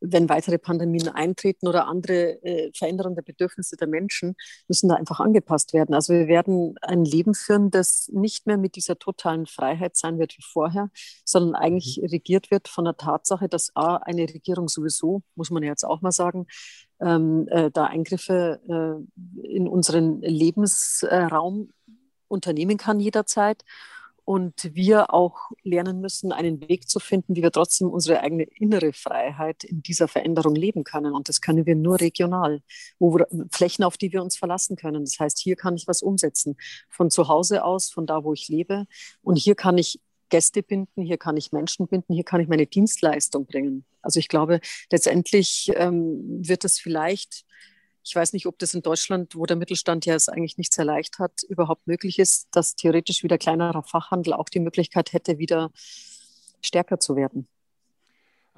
wenn 0.00 0.28
weitere 0.28 0.58
Pandemien 0.58 1.08
eintreten 1.08 1.68
oder 1.68 1.86
andere 1.86 2.42
äh, 2.42 2.70
Veränderungen 2.74 3.14
der 3.14 3.22
Bedürfnisse 3.22 3.76
der 3.76 3.88
Menschen, 3.88 4.34
müssen 4.68 4.88
da 4.88 4.96
einfach 4.96 5.20
angepasst 5.20 5.72
werden. 5.72 5.94
Also 5.94 6.12
wir 6.12 6.28
werden 6.28 6.74
ein 6.82 7.04
Leben 7.04 7.34
führen, 7.34 7.70
das 7.70 8.08
nicht 8.12 8.46
mehr 8.46 8.56
mit 8.56 8.76
dieser 8.76 8.98
totalen 8.98 9.46
Freiheit 9.46 9.96
sein 9.96 10.18
wird 10.18 10.36
wie 10.36 10.42
vorher, 10.42 10.90
sondern 11.24 11.54
eigentlich 11.54 12.00
mhm. 12.00 12.08
regiert 12.08 12.50
wird 12.50 12.68
von 12.68 12.84
der 12.84 12.96
Tatsache, 12.96 13.48
dass 13.48 13.74
A, 13.76 13.96
eine 13.96 14.22
Regierung 14.22 14.68
sowieso, 14.68 15.22
muss 15.34 15.50
man 15.50 15.62
jetzt 15.62 15.84
auch 15.84 16.00
mal 16.00 16.12
sagen, 16.12 16.46
ähm, 17.00 17.48
äh, 17.48 17.70
da 17.70 17.84
Eingriffe 17.84 18.60
äh, 18.68 19.46
in 19.46 19.68
unseren 19.68 20.20
Lebensraum 20.20 21.70
unternehmen 22.30 22.76
kann 22.76 23.00
jederzeit. 23.00 23.64
Und 24.24 24.74
wir 24.74 25.12
auch 25.12 25.50
lernen 25.64 26.00
müssen, 26.00 26.30
einen 26.30 26.60
Weg 26.68 26.88
zu 26.88 27.00
finden, 27.00 27.34
wie 27.34 27.42
wir 27.42 27.50
trotzdem 27.50 27.88
unsere 27.90 28.20
eigene 28.20 28.44
innere 28.44 28.92
Freiheit 28.92 29.64
in 29.64 29.82
dieser 29.82 30.06
Veränderung 30.06 30.54
leben 30.54 30.84
können. 30.84 31.14
Und 31.14 31.28
das 31.28 31.40
können 31.40 31.66
wir 31.66 31.74
nur 31.74 32.00
regional, 32.00 32.62
wo 33.00 33.16
wir, 33.16 33.26
Flächen, 33.50 33.82
auf 33.82 33.96
die 33.96 34.12
wir 34.12 34.22
uns 34.22 34.36
verlassen 34.36 34.76
können. 34.76 35.04
Das 35.04 35.18
heißt, 35.18 35.38
hier 35.40 35.56
kann 35.56 35.74
ich 35.74 35.88
was 35.88 36.00
umsetzen, 36.00 36.56
von 36.88 37.10
zu 37.10 37.26
Hause 37.26 37.64
aus, 37.64 37.90
von 37.90 38.06
da, 38.06 38.22
wo 38.22 38.32
ich 38.32 38.46
lebe. 38.48 38.84
Und 39.22 39.36
hier 39.36 39.56
kann 39.56 39.78
ich 39.78 39.98
Gäste 40.28 40.62
binden, 40.62 41.02
hier 41.02 41.18
kann 41.18 41.36
ich 41.36 41.50
Menschen 41.50 41.88
binden, 41.88 42.14
hier 42.14 42.24
kann 42.24 42.40
ich 42.40 42.46
meine 42.46 42.66
Dienstleistung 42.66 43.46
bringen. 43.46 43.84
Also 44.00 44.20
ich 44.20 44.28
glaube, 44.28 44.60
letztendlich 44.90 45.72
ähm, 45.74 46.20
wird 46.40 46.64
es 46.64 46.78
vielleicht 46.78 47.44
ich 48.02 48.14
weiß 48.14 48.32
nicht, 48.32 48.46
ob 48.46 48.58
das 48.58 48.74
in 48.74 48.82
Deutschland, 48.82 49.36
wo 49.36 49.46
der 49.46 49.56
Mittelstand 49.56 50.06
ja 50.06 50.14
es 50.14 50.28
eigentlich 50.28 50.58
nicht 50.58 50.72
sehr 50.72 50.84
leicht 50.84 51.18
hat, 51.18 51.42
überhaupt 51.48 51.86
möglich 51.86 52.18
ist, 52.18 52.48
dass 52.52 52.74
theoretisch 52.74 53.22
wieder 53.22 53.38
kleinerer 53.38 53.82
Fachhandel 53.82 54.32
auch 54.32 54.48
die 54.48 54.60
Möglichkeit 54.60 55.12
hätte, 55.12 55.38
wieder 55.38 55.70
stärker 56.62 56.98
zu 56.98 57.16
werden. 57.16 57.46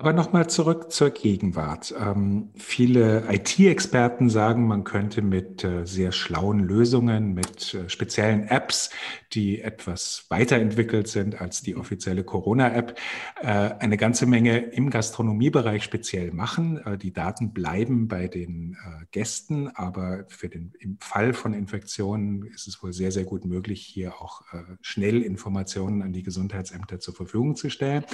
Aber 0.03 0.13
nochmal 0.13 0.51
zurück 0.51 0.91
zur 0.91 1.11
Gegenwart. 1.11 1.95
Ähm, 1.97 2.51
viele 2.57 3.23
IT-Experten 3.31 4.31
sagen, 4.31 4.67
man 4.67 4.83
könnte 4.83 5.23
mit 5.23 5.63
äh, 5.63 5.87
sehr 5.87 6.11
schlauen 6.11 6.59
Lösungen, 6.59 7.35
mit 7.35 7.73
äh, 7.75 7.89
speziellen 7.89 8.49
Apps, 8.49 8.91
die 9.33 9.61
etwas 9.61 10.27
weiterentwickelt 10.29 11.07
sind 11.07 11.41
als 11.41 11.63
die 11.63 11.77
offizielle 11.77 12.25
Corona-App, 12.25 12.99
äh, 13.43 13.47
eine 13.47 13.97
ganze 13.97 14.27
Menge 14.27 14.59
im 14.59 14.91
Gastronomiebereich 14.91 15.85
speziell 15.85 16.33
machen. 16.33 16.85
Äh, 16.85 16.99
die 16.99 17.13
Daten 17.13 17.53
bleiben 17.53 18.09
bei 18.09 18.27
den 18.27 18.73
äh, 18.85 19.05
Gästen, 19.13 19.69
aber 19.69 20.25
für 20.27 20.49
den, 20.49 20.73
im 20.81 20.99
Fall 20.99 21.33
von 21.33 21.55
Infektionen 21.55 22.43
ist 22.47 22.67
es 22.67 22.83
wohl 22.83 22.93
sehr, 22.93 23.13
sehr 23.13 23.25
gut 23.25 23.45
möglich, 23.45 23.87
hier 23.87 24.21
auch 24.21 24.41
äh, 24.53 24.65
schnell 24.81 25.23
Informationen 25.23 26.03
an 26.03 26.13
die 26.13 26.25
Gesundheitsämter 26.25 26.99
zur 26.99 27.15
Verfügung 27.15 27.55
zu 27.55 27.71
stellen. 27.71 28.05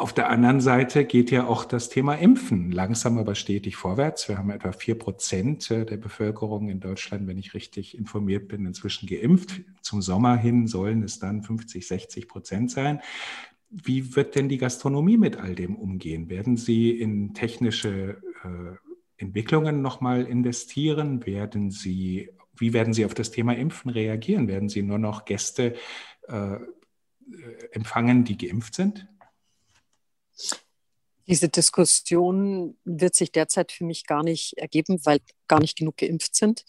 Auf 0.00 0.14
der 0.14 0.30
anderen 0.30 0.62
Seite 0.62 1.04
geht 1.04 1.30
ja 1.30 1.46
auch 1.46 1.66
das 1.66 1.90
Thema 1.90 2.14
Impfen 2.14 2.72
langsam 2.72 3.18
aber 3.18 3.34
stetig 3.34 3.76
vorwärts. 3.76 4.30
Wir 4.30 4.38
haben 4.38 4.48
etwa 4.48 4.72
vier 4.72 4.98
Prozent 4.98 5.70
äh, 5.70 5.84
der 5.84 5.98
Bevölkerung 5.98 6.70
in 6.70 6.80
Deutschland, 6.80 7.26
wenn 7.26 7.36
ich 7.36 7.52
richtig 7.52 7.98
informiert 7.98 8.48
bin, 8.48 8.64
inzwischen 8.64 9.06
geimpft. 9.06 9.60
Zum 9.82 10.00
Sommer 10.00 10.38
hin 10.38 10.66
sollen 10.66 11.02
es 11.02 11.18
dann 11.18 11.42
50, 11.42 11.86
60 11.86 12.28
Prozent 12.28 12.70
sein. 12.70 13.02
Wie 13.68 14.16
wird 14.16 14.36
denn 14.36 14.48
die 14.48 14.56
Gastronomie 14.56 15.18
mit 15.18 15.36
all 15.36 15.54
dem 15.54 15.76
umgehen? 15.76 16.30
Werden 16.30 16.56
Sie 16.56 16.92
in 16.92 17.34
technische 17.34 18.22
äh, 18.42 18.76
Entwicklungen 19.18 19.82
nochmal 19.82 20.24
investieren? 20.24 21.26
Werden 21.26 21.70
Sie, 21.70 22.30
wie 22.56 22.72
werden 22.72 22.94
Sie 22.94 23.04
auf 23.04 23.12
das 23.12 23.32
Thema 23.32 23.54
Impfen 23.54 23.90
reagieren? 23.90 24.48
Werden 24.48 24.70
Sie 24.70 24.80
nur 24.80 24.98
noch 24.98 25.26
Gäste 25.26 25.74
äh, 26.26 26.56
empfangen, 27.72 28.24
die 28.24 28.38
geimpft 28.38 28.74
sind? 28.76 29.06
Diese 31.26 31.48
Diskussion 31.48 32.76
wird 32.84 33.14
sich 33.14 33.32
derzeit 33.32 33.72
für 33.72 33.84
mich 33.84 34.06
gar 34.06 34.22
nicht 34.22 34.54
ergeben, 34.58 35.00
weil 35.04 35.20
gar 35.48 35.60
nicht 35.60 35.78
genug 35.78 35.96
geimpft 35.96 36.34
sind. 36.34 36.64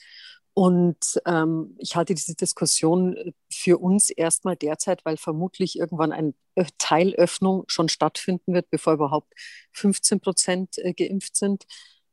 Und 0.53 1.21
ähm, 1.25 1.75
ich 1.79 1.95
halte 1.95 2.13
diese 2.13 2.35
Diskussion 2.35 3.15
für 3.51 3.77
uns 3.77 4.09
erstmal 4.09 4.57
derzeit, 4.57 5.05
weil 5.05 5.15
vermutlich 5.17 5.79
irgendwann 5.79 6.11
eine 6.11 6.33
Teilöffnung 6.77 7.63
schon 7.67 7.87
stattfinden 7.87 8.53
wird, 8.53 8.69
bevor 8.69 8.93
überhaupt 8.93 9.33
15 9.73 10.19
Prozent 10.19 10.77
äh, 10.79 10.93
geimpft 10.93 11.37
sind, 11.37 11.65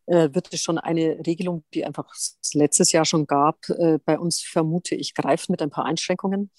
äh, 0.07 0.31
wird 0.33 0.53
es 0.53 0.63
schon 0.63 0.79
eine 0.79 1.19
Regelung, 1.27 1.65
die 1.75 1.85
einfach 1.85 2.15
letztes 2.55 2.93
Jahr 2.93 3.05
schon 3.05 3.27
gab, 3.27 3.69
äh, 3.71 3.99
bei 4.05 4.19
uns 4.19 4.41
vermute 4.41 4.95
ich 4.95 5.15
greifen 5.15 5.53
mit 5.53 5.61
ein 5.61 5.71
paar 5.71 5.85
Einschränkungen. 5.85 6.51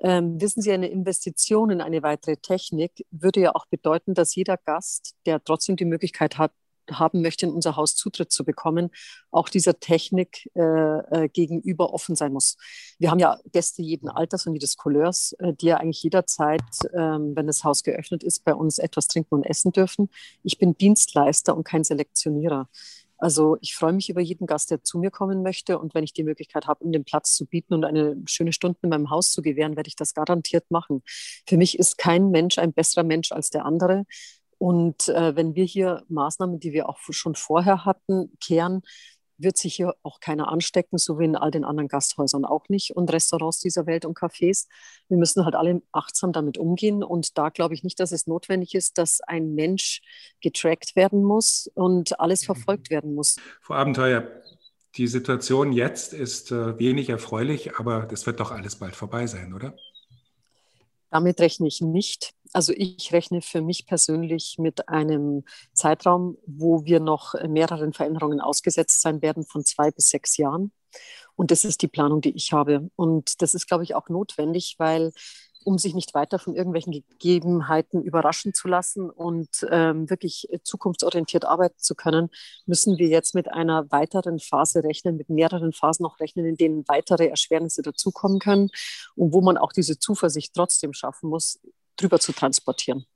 Ähm, 0.00 0.40
wissen 0.40 0.60
Sie, 0.60 0.72
eine 0.72 0.88
Investition 0.88 1.70
in 1.70 1.80
eine 1.80 2.02
weitere 2.02 2.36
Technik 2.36 3.06
würde 3.10 3.40
ja 3.40 3.54
auch 3.54 3.66
bedeuten, 3.66 4.14
dass 4.14 4.34
jeder 4.34 4.56
Gast, 4.56 5.14
der 5.26 5.42
trotzdem 5.42 5.76
die 5.76 5.84
Möglichkeit 5.84 6.38
hat, 6.38 6.52
haben 6.90 7.22
möchte, 7.22 7.46
in 7.46 7.52
unser 7.52 7.76
Haus 7.76 7.96
Zutritt 7.96 8.30
zu 8.30 8.44
bekommen, 8.44 8.90
auch 9.30 9.48
dieser 9.48 9.80
Technik 9.80 10.50
äh, 10.54 10.60
äh, 10.60 11.28
gegenüber 11.28 11.92
offen 11.94 12.16
sein 12.16 12.32
muss. 12.32 12.56
Wir 12.98 13.10
haben 13.10 13.18
ja 13.18 13.38
Gäste 13.52 13.82
jeden 13.82 14.08
Alters 14.08 14.46
und 14.46 14.54
jedes 14.54 14.76
Couleurs, 14.76 15.34
äh, 15.38 15.52
die 15.54 15.66
ja 15.66 15.78
eigentlich 15.78 16.02
jederzeit, 16.02 16.60
äh, 16.92 16.98
wenn 16.98 17.46
das 17.46 17.64
Haus 17.64 17.82
geöffnet 17.82 18.22
ist, 18.22 18.44
bei 18.44 18.54
uns 18.54 18.78
etwas 18.78 19.06
trinken 19.08 19.34
und 19.34 19.44
essen 19.44 19.72
dürfen. 19.72 20.10
Ich 20.42 20.58
bin 20.58 20.76
Dienstleister 20.76 21.56
und 21.56 21.64
kein 21.64 21.84
Selektionierer. 21.84 22.68
Also 23.18 23.56
ich 23.60 23.74
freue 23.74 23.92
mich 23.92 24.10
über 24.10 24.20
jeden 24.20 24.46
Gast, 24.46 24.70
der 24.70 24.82
zu 24.82 24.98
mir 24.98 25.10
kommen 25.10 25.42
möchte. 25.42 25.78
Und 25.78 25.94
wenn 25.94 26.04
ich 26.04 26.12
die 26.12 26.24
Möglichkeit 26.24 26.66
habe, 26.66 26.84
ihm 26.84 26.92
den 26.92 27.04
Platz 27.04 27.34
zu 27.34 27.46
bieten 27.46 27.74
und 27.74 27.84
eine 27.84 28.20
schöne 28.26 28.52
Stunde 28.52 28.78
in 28.82 28.90
meinem 28.90 29.10
Haus 29.10 29.32
zu 29.32 29.42
gewähren, 29.42 29.76
werde 29.76 29.88
ich 29.88 29.96
das 29.96 30.14
garantiert 30.14 30.70
machen. 30.70 31.02
Für 31.46 31.56
mich 31.56 31.78
ist 31.78 31.98
kein 31.98 32.30
Mensch 32.30 32.58
ein 32.58 32.72
besserer 32.72 33.04
Mensch 33.04 33.32
als 33.32 33.50
der 33.50 33.64
andere. 33.64 34.04
Und 34.58 35.08
äh, 35.08 35.36
wenn 35.36 35.54
wir 35.54 35.64
hier 35.64 36.04
Maßnahmen, 36.08 36.58
die 36.58 36.72
wir 36.72 36.88
auch 36.88 36.98
schon 37.10 37.34
vorher 37.34 37.84
hatten, 37.84 38.32
kehren, 38.40 38.82
wird 39.38 39.56
sich 39.56 39.74
hier 39.74 39.94
auch 40.02 40.20
keiner 40.20 40.48
anstecken, 40.48 40.98
so 40.98 41.18
wie 41.18 41.24
in 41.24 41.36
all 41.36 41.50
den 41.50 41.64
anderen 41.64 41.88
Gasthäusern 41.88 42.44
auch 42.44 42.68
nicht 42.68 42.96
und 42.96 43.12
Restaurants 43.12 43.60
dieser 43.60 43.86
Welt 43.86 44.04
und 44.04 44.16
Cafés. 44.16 44.68
Wir 45.08 45.16
müssen 45.16 45.44
halt 45.44 45.54
alle 45.54 45.82
achtsam 45.92 46.32
damit 46.32 46.58
umgehen 46.58 47.02
und 47.02 47.36
da 47.38 47.48
glaube 47.48 47.74
ich 47.74 47.82
nicht, 47.82 48.00
dass 48.00 48.12
es 48.12 48.26
notwendig 48.26 48.74
ist, 48.74 48.98
dass 48.98 49.20
ein 49.20 49.54
Mensch 49.54 50.02
getrackt 50.40 50.96
werden 50.96 51.24
muss 51.24 51.70
und 51.74 52.20
alles 52.20 52.42
mhm. 52.42 52.46
verfolgt 52.46 52.90
werden 52.90 53.14
muss. 53.14 53.36
Frau 53.60 53.74
Abenteuer, 53.74 54.28
die 54.96 55.06
Situation 55.08 55.72
jetzt 55.72 56.12
ist 56.12 56.52
äh, 56.52 56.78
wenig 56.78 57.08
erfreulich, 57.08 57.76
aber 57.76 58.06
das 58.06 58.26
wird 58.26 58.40
doch 58.40 58.52
alles 58.52 58.76
bald 58.76 58.94
vorbei 58.94 59.26
sein, 59.26 59.52
oder? 59.52 59.74
Damit 61.10 61.40
rechne 61.40 61.68
ich 61.68 61.80
nicht. 61.80 62.34
Also 62.54 62.72
ich 62.76 63.12
rechne 63.12 63.42
für 63.42 63.60
mich 63.60 63.84
persönlich 63.84 64.56
mit 64.58 64.88
einem 64.88 65.44
Zeitraum, 65.72 66.38
wo 66.46 66.84
wir 66.84 67.00
noch 67.00 67.34
mehreren 67.48 67.92
Veränderungen 67.92 68.40
ausgesetzt 68.40 69.02
sein 69.02 69.22
werden 69.22 69.44
von 69.44 69.64
zwei 69.64 69.90
bis 69.90 70.08
sechs 70.08 70.36
Jahren. 70.36 70.70
Und 71.34 71.50
das 71.50 71.64
ist 71.64 71.82
die 71.82 71.88
Planung, 71.88 72.20
die 72.20 72.34
ich 72.36 72.52
habe. 72.52 72.90
Und 72.94 73.42
das 73.42 73.54
ist, 73.54 73.66
glaube 73.66 73.82
ich, 73.82 73.96
auch 73.96 74.08
notwendig, 74.08 74.76
weil 74.78 75.12
um 75.64 75.78
sich 75.78 75.94
nicht 75.94 76.14
weiter 76.14 76.38
von 76.38 76.54
irgendwelchen 76.54 76.92
Gegebenheiten 76.92 78.02
überraschen 78.02 78.54
zu 78.54 78.68
lassen 78.68 79.10
und 79.10 79.48
ähm, 79.70 80.08
wirklich 80.08 80.46
zukunftsorientiert 80.62 81.44
arbeiten 81.44 81.78
zu 81.78 81.94
können, 81.94 82.28
müssen 82.66 82.98
wir 82.98 83.08
jetzt 83.08 83.34
mit 83.34 83.50
einer 83.50 83.90
weiteren 83.90 84.38
Phase 84.38 84.84
rechnen, 84.84 85.16
mit 85.16 85.28
mehreren 85.28 85.72
Phasen 85.72 86.04
noch 86.04 86.20
rechnen, 86.20 86.44
in 86.46 86.56
denen 86.56 86.84
weitere 86.86 87.26
Erschwernisse 87.26 87.82
dazukommen 87.82 88.38
können 88.38 88.68
und 89.16 89.32
wo 89.32 89.40
man 89.40 89.56
auch 89.56 89.72
diese 89.72 89.98
Zuversicht 89.98 90.52
trotzdem 90.54 90.92
schaffen 90.92 91.30
muss, 91.30 91.58
drüber 91.96 92.18
zu 92.20 92.32
transportieren. 92.32 93.06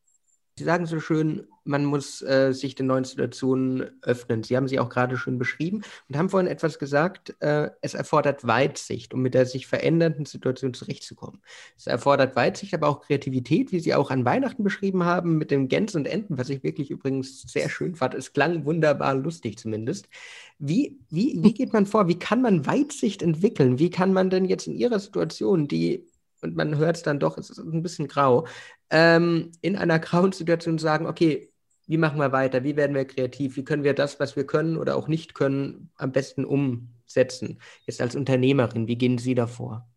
Sie 0.58 0.64
sagen 0.64 0.86
so 0.86 0.98
schön, 0.98 1.46
man 1.62 1.84
muss 1.84 2.20
äh, 2.20 2.52
sich 2.52 2.74
den 2.74 2.88
neuen 2.88 3.04
Situationen 3.04 3.90
öffnen. 4.02 4.42
Sie 4.42 4.56
haben 4.56 4.66
sie 4.66 4.80
auch 4.80 4.88
gerade 4.88 5.16
schon 5.16 5.38
beschrieben 5.38 5.82
und 6.08 6.16
haben 6.16 6.30
vorhin 6.30 6.50
etwas 6.50 6.80
gesagt, 6.80 7.36
äh, 7.38 7.70
es 7.80 7.94
erfordert 7.94 8.44
Weitsicht, 8.44 9.14
um 9.14 9.22
mit 9.22 9.34
der 9.34 9.46
sich 9.46 9.68
verändernden 9.68 10.24
Situation 10.24 10.74
zurechtzukommen. 10.74 11.42
Es 11.76 11.86
erfordert 11.86 12.34
Weitsicht, 12.34 12.74
aber 12.74 12.88
auch 12.88 13.02
Kreativität, 13.02 13.70
wie 13.70 13.78
Sie 13.78 13.94
auch 13.94 14.10
an 14.10 14.24
Weihnachten 14.24 14.64
beschrieben 14.64 15.04
haben, 15.04 15.38
mit 15.38 15.52
dem 15.52 15.68
Gänsen 15.68 15.98
und 15.98 16.06
Enten, 16.06 16.38
was 16.38 16.48
ich 16.48 16.64
wirklich 16.64 16.90
übrigens 16.90 17.42
sehr 17.42 17.68
schön 17.68 17.94
fand. 17.94 18.14
Es 18.14 18.32
klang 18.32 18.64
wunderbar 18.64 19.14
lustig 19.14 19.58
zumindest. 19.58 20.08
Wie, 20.58 20.98
wie, 21.08 21.38
wie 21.40 21.54
geht 21.54 21.72
man 21.72 21.86
vor? 21.86 22.08
Wie 22.08 22.18
kann 22.18 22.42
man 22.42 22.66
Weitsicht 22.66 23.22
entwickeln? 23.22 23.78
Wie 23.78 23.90
kann 23.90 24.12
man 24.12 24.28
denn 24.28 24.44
jetzt 24.44 24.66
in 24.66 24.74
Ihrer 24.74 24.98
Situation, 24.98 25.68
die 25.68 26.07
und 26.42 26.56
man 26.56 26.76
hört 26.76 26.96
es 26.96 27.02
dann 27.02 27.20
doch, 27.20 27.38
es 27.38 27.50
ist 27.50 27.58
ein 27.58 27.82
bisschen 27.82 28.08
grau, 28.08 28.46
ähm, 28.90 29.52
in 29.60 29.76
einer 29.76 29.98
grauen 29.98 30.32
Situation 30.32 30.78
sagen, 30.78 31.06
okay, 31.06 31.52
wie 31.86 31.96
machen 31.96 32.18
wir 32.18 32.32
weiter? 32.32 32.64
Wie 32.64 32.76
werden 32.76 32.94
wir 32.94 33.06
kreativ? 33.06 33.56
Wie 33.56 33.64
können 33.64 33.82
wir 33.82 33.94
das, 33.94 34.20
was 34.20 34.36
wir 34.36 34.46
können 34.46 34.76
oder 34.76 34.94
auch 34.94 35.08
nicht 35.08 35.34
können, 35.34 35.90
am 35.96 36.12
besten 36.12 36.44
umsetzen? 36.44 37.60
Jetzt 37.86 38.02
als 38.02 38.14
Unternehmerin, 38.14 38.88
wie 38.88 38.96
gehen 38.96 39.16
Sie 39.16 39.34
davor? 39.34 39.88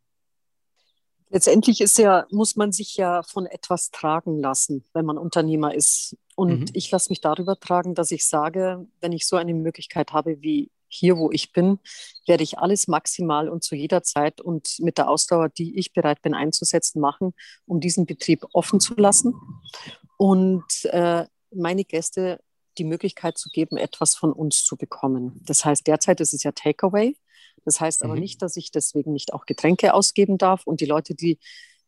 Letztendlich 1.30 1.82
ist 1.82 1.97
ja, 1.97 2.25
muss 2.30 2.56
man 2.56 2.71
sich 2.71 2.97
ja 2.97 3.23
von 3.23 3.45
etwas 3.45 3.91
tragen 3.91 4.39
lassen, 4.39 4.86
wenn 4.93 5.06
man 5.06 5.17
Unternehmer 5.17 5.73
ist. 5.73 6.17
Und 6.36 6.60
mhm. 6.60 6.65
ich 6.73 6.91
lasse 6.91 7.10
mich 7.10 7.21
darüber 7.21 7.58
tragen, 7.58 7.93
dass 7.93 8.12
ich 8.12 8.25
sage, 8.25 8.86
wenn 8.99 9.12
ich 9.12 9.27
so 9.27 9.36
eine 9.36 9.54
Möglichkeit 9.54 10.12
habe 10.12 10.41
wie 10.41 10.71
hier, 10.93 11.17
wo 11.17 11.32
ich 11.32 11.51
bin, 11.51 11.80
werde 12.27 12.43
ich 12.43 12.60
alles 12.60 12.88
maximal 12.88 13.49
und 13.49 13.63
zu 13.63 13.75
jeder 13.75 14.04
Zeit 14.04 14.41
und 14.41 14.75
mit 14.80 14.97
der 14.97 15.10
Ausdauer, 15.10 15.49
die 15.49 15.77
ich 15.77 15.93
bereit 15.93 16.21
bin 16.21 16.34
einzusetzen, 16.34 16.99
machen, 16.99 17.34
um 17.65 17.80
diesen 17.80 18.06
Betrieb 18.06 18.45
offen 18.54 18.80
zu 18.80 18.93
lassen 18.95 19.34
und 20.17 20.86
äh, 20.86 21.25
meine 21.54 21.84
Gäste 21.84 22.39
die 22.77 22.84
Möglichkeit 22.84 23.38
zu 23.38 23.49
geben, 23.49 23.77
etwas 23.77 24.15
von 24.15 24.32
uns 24.32 24.63
zu 24.63 24.77
bekommen. 24.77 25.41
Das 25.43 25.65
heißt, 25.65 25.86
derzeit 25.88 26.21
ist 26.21 26.34
es 26.34 26.43
ja 26.43 26.51
Takeaway. 26.51 27.15
Das 27.65 27.80
heißt 27.80 28.04
aber 28.04 28.15
mhm. 28.15 28.21
nicht, 28.21 28.41
dass 28.41 28.56
ich 28.58 28.71
deswegen 28.71 29.12
nicht 29.12 29.34
auch 29.34 29.45
Getränke 29.45 29.93
ausgeben 29.93 30.38
darf 30.38 30.65
und 30.65 30.82
die 30.82 30.86
Leute, 30.86 31.15
die 31.15 31.38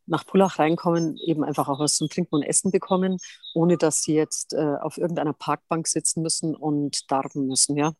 nach 0.06 0.26
Pullach 0.26 0.58
reinkommen, 0.58 1.16
eben 1.16 1.44
einfach 1.44 1.68
auch 1.68 1.80
was 1.80 1.96
zum 1.96 2.08
Trinken 2.08 2.36
und 2.36 2.42
Essen 2.42 2.70
bekommen, 2.70 3.18
ohne 3.54 3.78
dass 3.78 4.02
sie 4.02 4.14
jetzt 4.14 4.52
äh, 4.52 4.76
auf 4.80 4.98
irgendeiner 4.98 5.32
Parkbank 5.32 5.88
sitzen 5.88 6.22
müssen 6.22 6.54
und 6.54 7.10
darben 7.10 7.46
müssen. 7.46 7.76
Ja. 7.76 7.94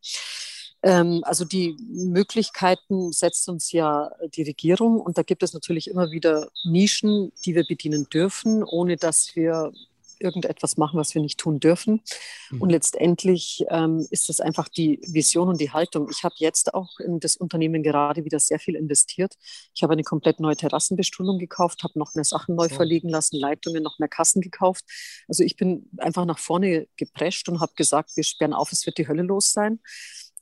Ähm, 0.84 1.22
also 1.24 1.46
die 1.46 1.76
Möglichkeiten 1.88 3.10
setzt 3.10 3.48
uns 3.48 3.72
ja 3.72 4.10
die 4.36 4.42
Regierung 4.42 5.00
und 5.00 5.16
da 5.16 5.22
gibt 5.22 5.42
es 5.42 5.54
natürlich 5.54 5.88
immer 5.88 6.10
wieder 6.10 6.50
Nischen, 6.64 7.32
die 7.44 7.54
wir 7.54 7.64
bedienen 7.66 8.06
dürfen, 8.10 8.62
ohne 8.62 8.96
dass 8.96 9.34
wir 9.34 9.72
irgendetwas 10.20 10.76
machen, 10.76 10.98
was 10.98 11.14
wir 11.14 11.22
nicht 11.22 11.40
tun 11.40 11.58
dürfen. 11.58 12.02
Mhm. 12.50 12.62
Und 12.62 12.70
letztendlich 12.70 13.64
ähm, 13.70 14.06
ist 14.10 14.28
das 14.28 14.40
einfach 14.40 14.68
die 14.68 15.00
Vision 15.06 15.48
und 15.48 15.60
die 15.60 15.70
Haltung. 15.70 16.08
Ich 16.10 16.22
habe 16.22 16.34
jetzt 16.38 16.74
auch 16.74 16.98
in 17.00 17.18
das 17.18 17.36
Unternehmen 17.36 17.82
gerade 17.82 18.24
wieder 18.24 18.38
sehr 18.38 18.58
viel 18.58 18.76
investiert. 18.76 19.34
Ich 19.74 19.82
habe 19.82 19.94
eine 19.94 20.02
komplett 20.02 20.40
neue 20.40 20.56
Terrassenbestuhlung 20.56 21.38
gekauft, 21.38 21.82
habe 21.82 21.98
noch 21.98 22.14
mehr 22.14 22.24
Sachen 22.24 22.54
neu 22.54 22.68
so. 22.68 22.74
verlegen 22.74 23.08
lassen, 23.08 23.36
Leitungen, 23.36 23.82
noch 23.82 23.98
mehr 23.98 24.08
Kassen 24.08 24.40
gekauft. 24.40 24.84
Also 25.28 25.42
ich 25.42 25.56
bin 25.56 25.88
einfach 25.98 26.24
nach 26.24 26.38
vorne 26.38 26.86
geprescht 26.96 27.48
und 27.48 27.60
habe 27.60 27.72
gesagt, 27.74 28.16
wir 28.16 28.24
sperren 28.24 28.54
auf, 28.54 28.72
es 28.72 28.86
wird 28.86 28.98
die 28.98 29.08
Hölle 29.08 29.22
los 29.22 29.52
sein. 29.52 29.80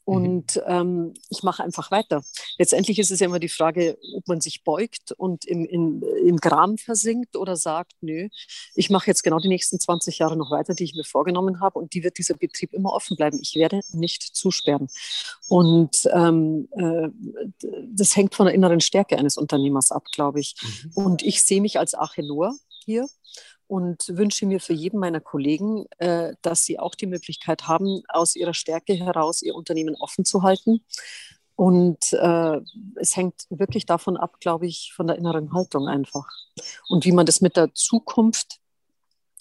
Mhm. 0.06 0.14
Und 0.14 0.56
mhm. 0.56 0.62
ähm, 0.66 1.14
ich 1.30 1.42
mache 1.42 1.62
einfach 1.62 1.90
weiter. 1.90 2.22
Letztendlich 2.58 2.98
ist 2.98 3.10
es 3.10 3.20
ja 3.20 3.26
immer 3.26 3.38
die 3.38 3.48
Frage, 3.48 3.98
ob 4.16 4.26
man 4.28 4.40
sich 4.40 4.64
beugt 4.64 5.12
und 5.12 5.44
im, 5.44 5.64
im, 5.64 6.02
im 6.24 6.36
Gram 6.38 6.78
versinkt 6.78 7.36
oder 7.36 7.56
sagt, 7.56 7.92
nö, 8.00 8.28
ich 8.74 8.90
mache 8.90 9.06
jetzt 9.06 9.22
genau 9.22 9.38
die 9.38 9.48
nächsten 9.48 9.78
20 9.78 10.18
Jahre 10.18 10.36
noch 10.36 10.50
weiter, 10.50 10.74
die 10.74 10.84
ich 10.84 10.94
mir 10.94 11.04
vorgenommen 11.04 11.60
habe 11.60 11.78
und 11.78 11.94
die 11.94 12.02
wird 12.02 12.18
dieser 12.18 12.34
Betrieb 12.34 12.72
immer 12.72 12.92
offen 12.92 13.16
bleiben. 13.16 13.38
Ich 13.40 13.54
werde 13.54 13.80
nicht 13.92 14.22
zusperren. 14.22 14.88
Und 15.48 16.08
ähm, 16.12 16.68
äh, 16.72 17.08
das 17.94 18.16
hängt 18.16 18.34
von 18.34 18.46
der 18.46 18.54
inneren 18.54 18.80
Stärke 18.80 19.18
eines 19.18 19.36
Unternehmers 19.36 19.92
ab, 19.92 20.04
glaube 20.12 20.40
ich. 20.40 20.54
Mhm. 20.62 20.90
Und 20.94 21.22
ich 21.22 21.42
sehe 21.42 21.60
mich 21.60 21.78
als 21.78 21.94
Achelor 21.94 22.54
hier 22.84 23.08
und 23.66 24.04
wünsche 24.08 24.46
mir 24.46 24.60
für 24.60 24.74
jeden 24.74 24.98
meiner 24.98 25.20
Kollegen, 25.20 25.86
äh, 25.98 26.34
dass 26.42 26.64
sie 26.64 26.78
auch 26.78 26.94
die 26.94 27.06
Möglichkeit 27.06 27.68
haben, 27.68 28.02
aus 28.08 28.36
ihrer 28.36 28.54
Stärke 28.54 28.94
heraus 28.94 29.42
ihr 29.42 29.54
Unternehmen 29.54 29.96
offen 29.96 30.24
zu 30.24 30.42
halten. 30.42 30.84
Und 31.54 32.12
äh, 32.12 32.60
es 32.96 33.16
hängt 33.16 33.46
wirklich 33.50 33.86
davon 33.86 34.16
ab, 34.16 34.40
glaube 34.40 34.66
ich, 34.66 34.92
von 34.94 35.06
der 35.06 35.16
inneren 35.16 35.52
Haltung 35.52 35.86
einfach. 35.86 36.26
Und 36.88 37.04
wie 37.04 37.12
man 37.12 37.26
das 37.26 37.40
mit 37.40 37.56
der 37.56 37.72
Zukunft 37.74 38.58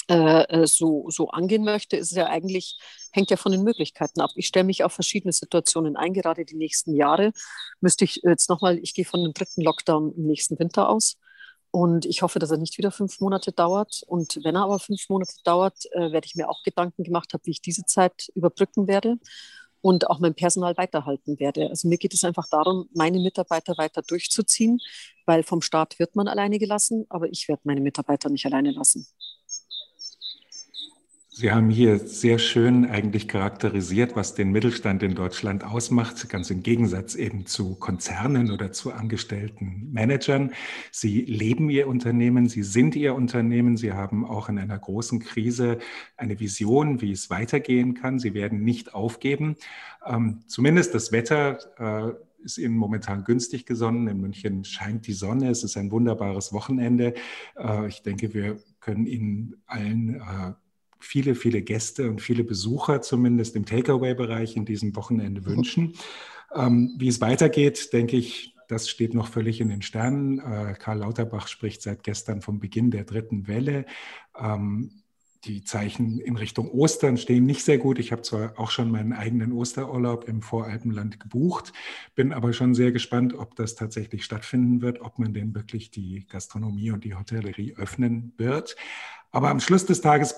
äh, 0.10 0.44
äh 0.44 0.68
so, 0.68 1.10
so 1.10 1.30
angehen 1.30 1.64
möchte, 1.64 1.98
ist 1.98 2.12
ja 2.12 2.28
eigentlich, 2.28 2.78
hängt 3.12 3.32
ja 3.32 3.38
von 3.38 3.52
den 3.52 3.64
Möglichkeiten 3.64 4.22
ab. 4.22 4.32
Ich 4.36 4.48
stelle 4.48 4.66
mich 4.66 4.84
auf 4.84 4.94
verschiedene 4.94 5.32
Situationen 5.32 5.96
ein, 5.96 6.14
gerade 6.14 6.46
die 6.46 6.56
nächsten 6.56 6.96
Jahre. 6.96 7.32
Müsste 7.80 8.06
ich 8.06 8.22
jetzt 8.24 8.50
nochmal, 8.50 8.78
ich 8.80 8.94
gehe 8.94 9.06
von 9.06 9.24
dem 9.24 9.34
dritten 9.34 9.62
Lockdown 9.62 10.14
im 10.16 10.28
nächsten 10.28 10.60
Winter 10.60 10.90
aus. 10.90 11.18
Und 11.72 12.06
ich 12.06 12.22
hoffe, 12.22 12.40
dass 12.40 12.52
er 12.52 12.58
nicht 12.58 12.78
wieder 12.78 12.92
fünf 12.92 13.22
Monate 13.22 13.54
dauert. 13.54 14.04
Und 14.06 14.40
wenn 14.44 14.56
er 14.56 14.64
aber 14.64 14.80
fünf 14.80 15.08
Monate 15.10 15.36
dauert, 15.46 15.86
äh, 15.94 16.12
werde 16.12 16.26
ich 16.26 16.36
mir 16.36 16.50
auch 16.50 16.64
Gedanken 16.64 17.04
gemacht 17.04 17.34
haben, 17.34 17.44
wie 17.46 17.52
ich 17.52 17.62
diese 17.62 17.86
Zeit 17.86 18.30
überbrücken 18.36 18.88
werde 18.88 19.18
und 19.82 20.10
auch 20.10 20.20
mein 20.20 20.36
Personal 20.36 20.78
weiterhalten 20.78 21.40
werde. 21.40 21.70
Also 21.70 21.88
mir 21.88 21.98
geht 21.98 22.14
es 22.14 22.24
einfach 22.24 22.48
darum, 22.50 22.88
meine 22.94 23.20
Mitarbeiter 23.20 23.78
weiter 23.78 24.02
durchzuziehen, 24.02 24.80
weil 25.26 25.44
vom 25.44 25.62
Staat 25.62 25.98
wird 26.00 26.16
man 26.16 26.28
alleine 26.28 26.60
gelassen, 26.60 27.06
aber 27.10 27.30
ich 27.30 27.48
werde 27.48 27.62
meine 27.66 27.82
Mitarbeiter 27.82 28.30
nicht 28.30 28.46
alleine 28.46 28.72
lassen. 28.72 29.08
Sie 31.42 31.52
haben 31.52 31.72
hier 31.72 31.98
sehr 31.98 32.38
schön 32.38 32.86
eigentlich 32.86 33.28
charakterisiert, 33.28 34.16
was 34.16 34.36
den 34.36 34.52
Mittelstand 34.52 35.02
in 35.02 35.16
Deutschland 35.16 35.64
ausmacht, 35.64 36.30
ganz 36.30 36.52
im 36.52 36.62
Gegensatz 36.62 37.16
eben 37.16 37.48
zu 37.48 37.74
Konzernen 37.74 38.52
oder 38.52 38.72
zu 38.72 38.92
angestellten 38.92 39.90
Managern. 39.92 40.52
Sie 40.92 41.22
leben 41.22 41.72
Ihr 41.72 41.88
Unternehmen, 41.88 42.48
Sie 42.48 42.62
sind 42.62 42.96
Ihr 42.96 43.16
Unternehmen, 43.16 43.76
Sie 43.76 43.92
haben 43.92 44.24
auch 44.24 44.50
in 44.50 44.60
einer 44.60 44.78
großen 44.78 45.18
Krise 45.18 45.80
eine 46.16 46.40
Vision, 46.40 47.02
wie 47.02 47.12
es 47.12 47.32
weitergehen 47.32 47.96
kann. 47.96 48.20
Sie 48.20 48.36
werden 48.36 48.64
nicht 48.64 48.94
aufgeben. 48.94 49.56
Ähm, 50.06 50.44
zumindest 50.46 50.94
das 50.94 51.12
Wetter. 51.12 51.58
Äh, 51.80 52.14
ist 52.44 52.58
Ihnen 52.58 52.76
momentan 52.76 53.24
günstig 53.24 53.68
gesonnen. 53.68 54.08
In 54.08 54.20
München 54.20 54.64
scheint 54.64 55.06
die 55.06 55.14
Sonne. 55.14 55.50
Es 55.50 55.64
ist 55.64 55.78
ein 55.78 55.92
wunderbares 55.92 56.54
Wochenende. 56.54 57.14
Äh, 57.56 57.88
ich 57.88 58.04
denke, 58.04 58.34
wir 58.36 58.58
können 58.80 59.06
Ihnen 59.06 59.62
allen 59.68 60.16
äh, 60.16 60.54
viele, 61.02 61.36
viele 61.36 61.62
Gäste 61.62 62.10
und 62.10 62.22
viele 62.22 62.44
Besucher 62.44 63.02
zumindest 63.02 63.56
im 63.56 63.66
Takeaway-Bereich 63.66 64.56
in 64.56 64.66
diesem 64.66 64.96
Wochenende 64.96 65.42
mhm. 65.42 65.46
wünschen. 65.46 65.94
Ähm, 66.54 66.96
wie 66.98 67.08
es 67.08 67.22
weitergeht, 67.22 67.94
denke 67.94 68.18
ich, 68.18 68.56
das 68.68 68.90
steht 68.90 69.14
noch 69.14 69.28
völlig 69.28 69.60
in 69.60 69.70
den 69.70 69.82
Sternen. 69.82 70.40
Äh, 70.40 70.76
Karl 70.80 71.00
Lauterbach 71.00 71.48
spricht 71.48 71.82
seit 71.82 72.04
gestern 72.04 72.42
vom 72.42 72.60
Beginn 72.60 72.90
der 72.90 73.04
dritten 73.04 73.48
Welle. 73.48 73.86
Ähm, 74.40 75.02
die 75.46 75.64
Zeichen 75.64 76.20
in 76.20 76.36
Richtung 76.36 76.70
Ostern 76.70 77.18
stehen 77.18 77.46
nicht 77.46 77.64
sehr 77.66 77.80
gut. 77.80 77.98
Ich 77.98 78.12
habe 78.12 78.22
zwar 78.22 78.58
auch 78.60 78.70
schon 78.70 78.92
meinen 78.92 79.12
eigenen 79.12 79.52
Osterurlaub 79.52 80.28
im 80.28 80.42
Voralpenland 80.42 81.20
gebucht, 81.20 81.74
bin 82.16 82.32
aber 82.32 82.54
schon 82.54 82.76
sehr 82.76 82.92
gespannt, 82.92 83.34
ob 83.34 83.56
das 83.56 83.76
tatsächlich 83.76 84.24
stattfinden 84.24 84.82
wird, 84.82 85.02
ob 85.02 85.18
man 85.18 85.34
denn 85.34 85.56
wirklich 85.56 85.90
die 85.90 86.26
Gastronomie 86.30 86.92
und 86.92 87.04
die 87.04 87.16
Hotellerie 87.16 87.74
öffnen 87.76 88.34
wird. 88.38 88.76
Aber 89.32 89.50
am 89.50 89.60
Schluss 89.60 89.86
des 89.86 90.02
Tages 90.02 90.36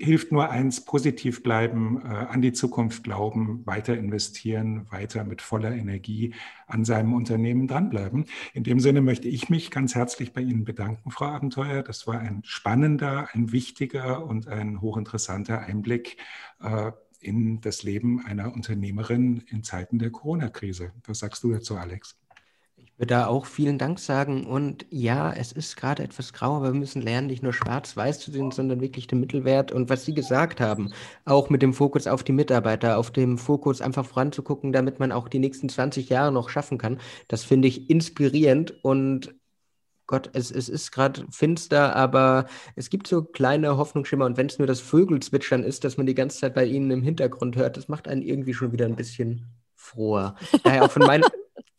hilft 0.00 0.32
nur 0.32 0.48
eins, 0.48 0.84
positiv 0.84 1.42
bleiben, 1.42 2.00
äh, 2.02 2.08
an 2.08 2.40
die 2.40 2.52
Zukunft 2.52 3.04
glauben, 3.04 3.64
weiter 3.66 3.96
investieren, 3.96 4.90
weiter 4.90 5.24
mit 5.24 5.42
voller 5.42 5.72
Energie 5.72 6.34
an 6.66 6.84
seinem 6.86 7.12
Unternehmen 7.12 7.68
dranbleiben. 7.68 8.24
In 8.54 8.64
dem 8.64 8.80
Sinne 8.80 9.02
möchte 9.02 9.28
ich 9.28 9.50
mich 9.50 9.70
ganz 9.70 9.94
herzlich 9.94 10.32
bei 10.32 10.40
Ihnen 10.40 10.64
bedanken, 10.64 11.10
Frau 11.10 11.26
Abenteuer. 11.26 11.82
Das 11.82 12.06
war 12.06 12.18
ein 12.18 12.40
spannender, 12.44 13.28
ein 13.32 13.52
wichtiger 13.52 14.24
und 14.24 14.48
ein 14.48 14.80
hochinteressanter 14.80 15.60
Einblick 15.60 16.16
äh, 16.62 16.92
in 17.20 17.60
das 17.60 17.82
Leben 17.82 18.24
einer 18.24 18.54
Unternehmerin 18.54 19.44
in 19.48 19.62
Zeiten 19.62 19.98
der 19.98 20.10
Corona-Krise. 20.10 20.92
Was 21.06 21.18
sagst 21.18 21.44
du 21.44 21.52
dazu, 21.52 21.76
Alex? 21.76 22.19
Würde 23.00 23.14
da 23.14 23.26
auch 23.28 23.46
vielen 23.46 23.78
Dank 23.78 23.98
sagen. 23.98 24.44
Und 24.44 24.84
ja, 24.90 25.32
es 25.32 25.52
ist 25.52 25.76
gerade 25.76 26.02
etwas 26.02 26.34
grau, 26.34 26.56
aber 26.56 26.74
wir 26.74 26.78
müssen 26.78 27.00
lernen, 27.00 27.28
nicht 27.28 27.42
nur 27.42 27.54
schwarz-weiß 27.54 28.20
zu 28.20 28.30
sehen, 28.30 28.50
sondern 28.50 28.82
wirklich 28.82 29.06
den 29.06 29.20
Mittelwert. 29.20 29.72
Und 29.72 29.88
was 29.88 30.04
Sie 30.04 30.12
gesagt 30.12 30.60
haben, 30.60 30.92
auch 31.24 31.48
mit 31.48 31.62
dem 31.62 31.72
Fokus 31.72 32.06
auf 32.06 32.22
die 32.24 32.32
Mitarbeiter, 32.32 32.98
auf 32.98 33.10
dem 33.10 33.38
Fokus 33.38 33.80
einfach 33.80 34.04
voranzugucken, 34.04 34.72
damit 34.72 35.00
man 35.00 35.12
auch 35.12 35.28
die 35.28 35.38
nächsten 35.38 35.70
20 35.70 36.10
Jahre 36.10 36.30
noch 36.30 36.50
schaffen 36.50 36.76
kann, 36.76 37.00
das 37.26 37.42
finde 37.42 37.68
ich 37.68 37.88
inspirierend. 37.88 38.74
Und 38.84 39.34
Gott, 40.06 40.28
es, 40.34 40.50
es 40.50 40.68
ist 40.68 40.92
gerade 40.92 41.24
finster, 41.30 41.96
aber 41.96 42.44
es 42.76 42.90
gibt 42.90 43.06
so 43.06 43.22
kleine 43.22 43.78
Hoffnungsschimmer. 43.78 44.26
Und 44.26 44.36
wenn 44.36 44.48
es 44.48 44.58
nur 44.58 44.66
das 44.66 44.80
Vögelzwitschern 44.80 45.62
ist, 45.62 45.84
dass 45.84 45.96
man 45.96 46.04
die 46.04 46.14
ganze 46.14 46.40
Zeit 46.40 46.54
bei 46.54 46.66
Ihnen 46.66 46.90
im 46.90 47.02
Hintergrund 47.02 47.56
hört, 47.56 47.78
das 47.78 47.88
macht 47.88 48.08
einen 48.08 48.20
irgendwie 48.20 48.52
schon 48.52 48.72
wieder 48.72 48.84
ein 48.84 48.96
bisschen 48.96 49.46
froher. 49.74 50.34
Daher 50.64 50.84
auch 50.84 50.90
von, 50.90 51.06
mein, 51.06 51.22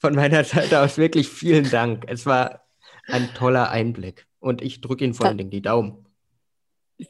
von 0.01 0.15
meiner 0.15 0.43
Seite 0.43 0.81
aus 0.81 0.97
wirklich 0.97 1.29
vielen 1.29 1.69
Dank. 1.69 2.05
Es 2.07 2.25
war 2.25 2.65
ein 3.07 3.29
toller 3.35 3.69
Einblick 3.69 4.27
und 4.39 4.61
ich 4.61 4.81
drücke 4.81 5.05
Ihnen 5.05 5.13
vor 5.13 5.27
allen 5.27 5.37
Dingen 5.37 5.51
die 5.51 5.61
Daumen. 5.61 6.07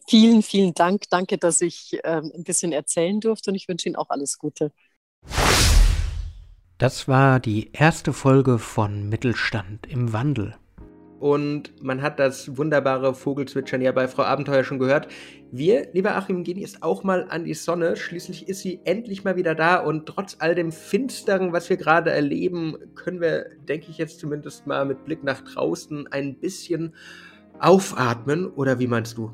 Vielen, 0.07 0.43
vielen 0.43 0.73
Dank. 0.73 1.03
Danke, 1.09 1.37
dass 1.37 1.61
ich 1.61 1.99
ähm, 2.03 2.31
ein 2.35 2.43
bisschen 2.43 2.73
erzählen 2.73 3.19
durfte 3.19 3.51
und 3.51 3.55
ich 3.55 3.67
wünsche 3.67 3.87
Ihnen 3.87 3.95
auch 3.95 4.09
alles 4.09 4.37
Gute. 4.37 4.71
Das 6.77 7.07
war 7.07 7.39
die 7.39 7.71
erste 7.71 8.11
Folge 8.11 8.59
von 8.59 9.07
Mittelstand 9.07 9.87
im 9.87 10.13
Wandel 10.13 10.55
und 11.21 11.83
man 11.83 12.01
hat 12.01 12.19
das 12.19 12.57
wunderbare 12.57 13.13
Vogelzwitschern 13.13 13.79
ja 13.79 13.91
bei 13.91 14.07
Frau 14.07 14.23
Abenteuer 14.23 14.63
schon 14.63 14.79
gehört. 14.79 15.07
Wir, 15.51 15.87
lieber 15.93 16.15
Achim, 16.15 16.43
gehen 16.43 16.57
jetzt 16.57 16.81
auch 16.81 17.03
mal 17.03 17.27
an 17.29 17.43
die 17.45 17.53
Sonne. 17.53 17.95
Schließlich 17.95 18.49
ist 18.49 18.61
sie 18.61 18.79
endlich 18.85 19.23
mal 19.23 19.35
wieder 19.35 19.53
da 19.53 19.77
und 19.77 20.07
trotz 20.07 20.37
all 20.39 20.55
dem 20.55 20.71
Finsteren, 20.71 21.53
was 21.53 21.69
wir 21.69 21.77
gerade 21.77 22.09
erleben, 22.09 22.75
können 22.95 23.21
wir, 23.21 23.45
denke 23.67 23.91
ich 23.91 23.99
jetzt 23.99 24.19
zumindest 24.19 24.65
mal 24.65 24.83
mit 24.83 25.05
Blick 25.05 25.23
nach 25.23 25.41
draußen 25.41 26.07
ein 26.11 26.39
bisschen 26.39 26.95
aufatmen. 27.59 28.47
Oder 28.47 28.79
wie 28.79 28.87
meinst 28.87 29.15
du? 29.15 29.31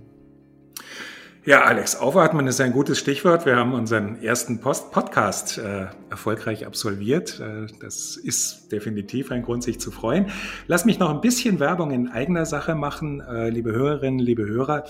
Ja, 1.48 1.64
Alex, 1.64 1.96
aufatmen 1.96 2.46
ist 2.48 2.60
ein 2.60 2.74
gutes 2.74 3.00
Stichwort. 3.00 3.46
Wir 3.46 3.56
haben 3.56 3.74
unseren 3.74 4.22
ersten 4.22 4.60
Post 4.60 4.92
Podcast 4.92 5.58
äh, 5.58 5.86
erfolgreich 6.10 6.68
absolviert. 6.68 7.40
Äh, 7.40 7.68
das 7.80 8.18
ist 8.18 8.70
definitiv 8.74 9.32
ein 9.32 9.44
Grund, 9.44 9.64
sich 9.64 9.80
zu 9.80 9.90
freuen. 9.90 10.26
Lass 10.68 10.84
mich 10.84 11.00
noch 11.00 11.10
ein 11.10 11.22
bisschen 11.22 11.62
Werbung 11.62 11.92
in 11.92 12.10
eigener 12.10 12.46
Sache 12.46 12.76
machen, 12.76 13.22
äh, 13.22 13.50
liebe 13.50 13.72
Hörerinnen, 13.72 14.20
liebe 14.20 14.46
Hörer. 14.46 14.84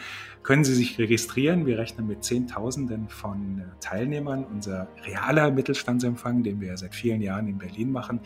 können 0.42 0.64
Sie 0.64 0.74
sich 0.74 0.98
registrieren. 0.98 1.66
Wir 1.66 1.78
rechnen 1.78 2.08
mit 2.08 2.24
Zehntausenden 2.24 3.08
von 3.08 3.58
äh, 3.58 3.62
Teilnehmern. 3.80 4.44
Unser 4.44 4.88
realer 5.04 5.52
Mittelstandsempfang, 5.52 6.42
den 6.42 6.60
wir 6.60 6.68
ja 6.68 6.76
seit 6.76 6.94
vielen 6.94 7.20
Jahren 7.20 7.46
in 7.46 7.58
Berlin 7.58 7.92
machen, 7.92 8.20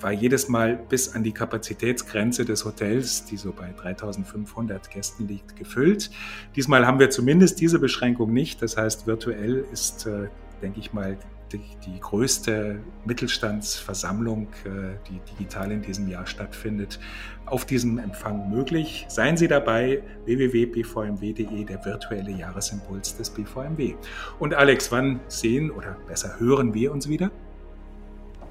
war 0.00 0.12
jedes 0.12 0.48
Mal 0.48 0.76
bis 0.76 1.14
an 1.14 1.22
die 1.22 1.32
Kapazitätsgrenze 1.32 2.44
des 2.44 2.64
Hotels, 2.64 3.24
die 3.24 3.36
so 3.36 3.52
bei 3.52 3.72
3500 3.72 4.90
Gästen 4.90 5.28
liegt, 5.28 5.56
gefüllt. 5.56 6.10
Diesmal 6.56 6.86
haben 6.86 6.98
wir 6.98 7.10
zumindest 7.10 7.60
diese 7.60 7.78
Beschränkung 7.78 8.32
nicht. 8.32 8.62
Das 8.62 8.76
heißt, 8.76 9.06
virtuell 9.06 9.64
ist, 9.72 10.06
äh, 10.06 10.28
denke 10.62 10.80
ich 10.80 10.92
mal, 10.92 11.18
die, 11.52 11.60
die, 11.84 11.98
größte 11.98 12.78
Mittelstandsversammlung, 13.04 14.46
äh, 14.64 14.96
die 15.08 15.20
digital 15.32 15.72
in 15.72 15.82
diesem 15.82 16.08
Jahr 16.08 16.24
stattfindet, 16.24 17.00
auf 17.46 17.64
diesem 17.64 17.98
Empfang 17.98 18.48
möglich. 18.50 19.06
Seien 19.08 19.36
Sie 19.36 19.48
dabei, 19.48 20.02
www.bvmw.de, 20.26 21.64
der 21.64 21.84
virtuelle 21.84 22.30
Jahresimpuls 22.30 23.16
des 23.16 23.30
BVMW. 23.30 23.94
Und 24.38 24.54
Alex, 24.54 24.92
wann 24.92 25.18
sehen 25.26 25.72
oder 25.72 25.96
besser 26.06 26.38
hören 26.38 26.72
wir 26.72 26.92
uns 26.92 27.08
wieder? 27.08 27.32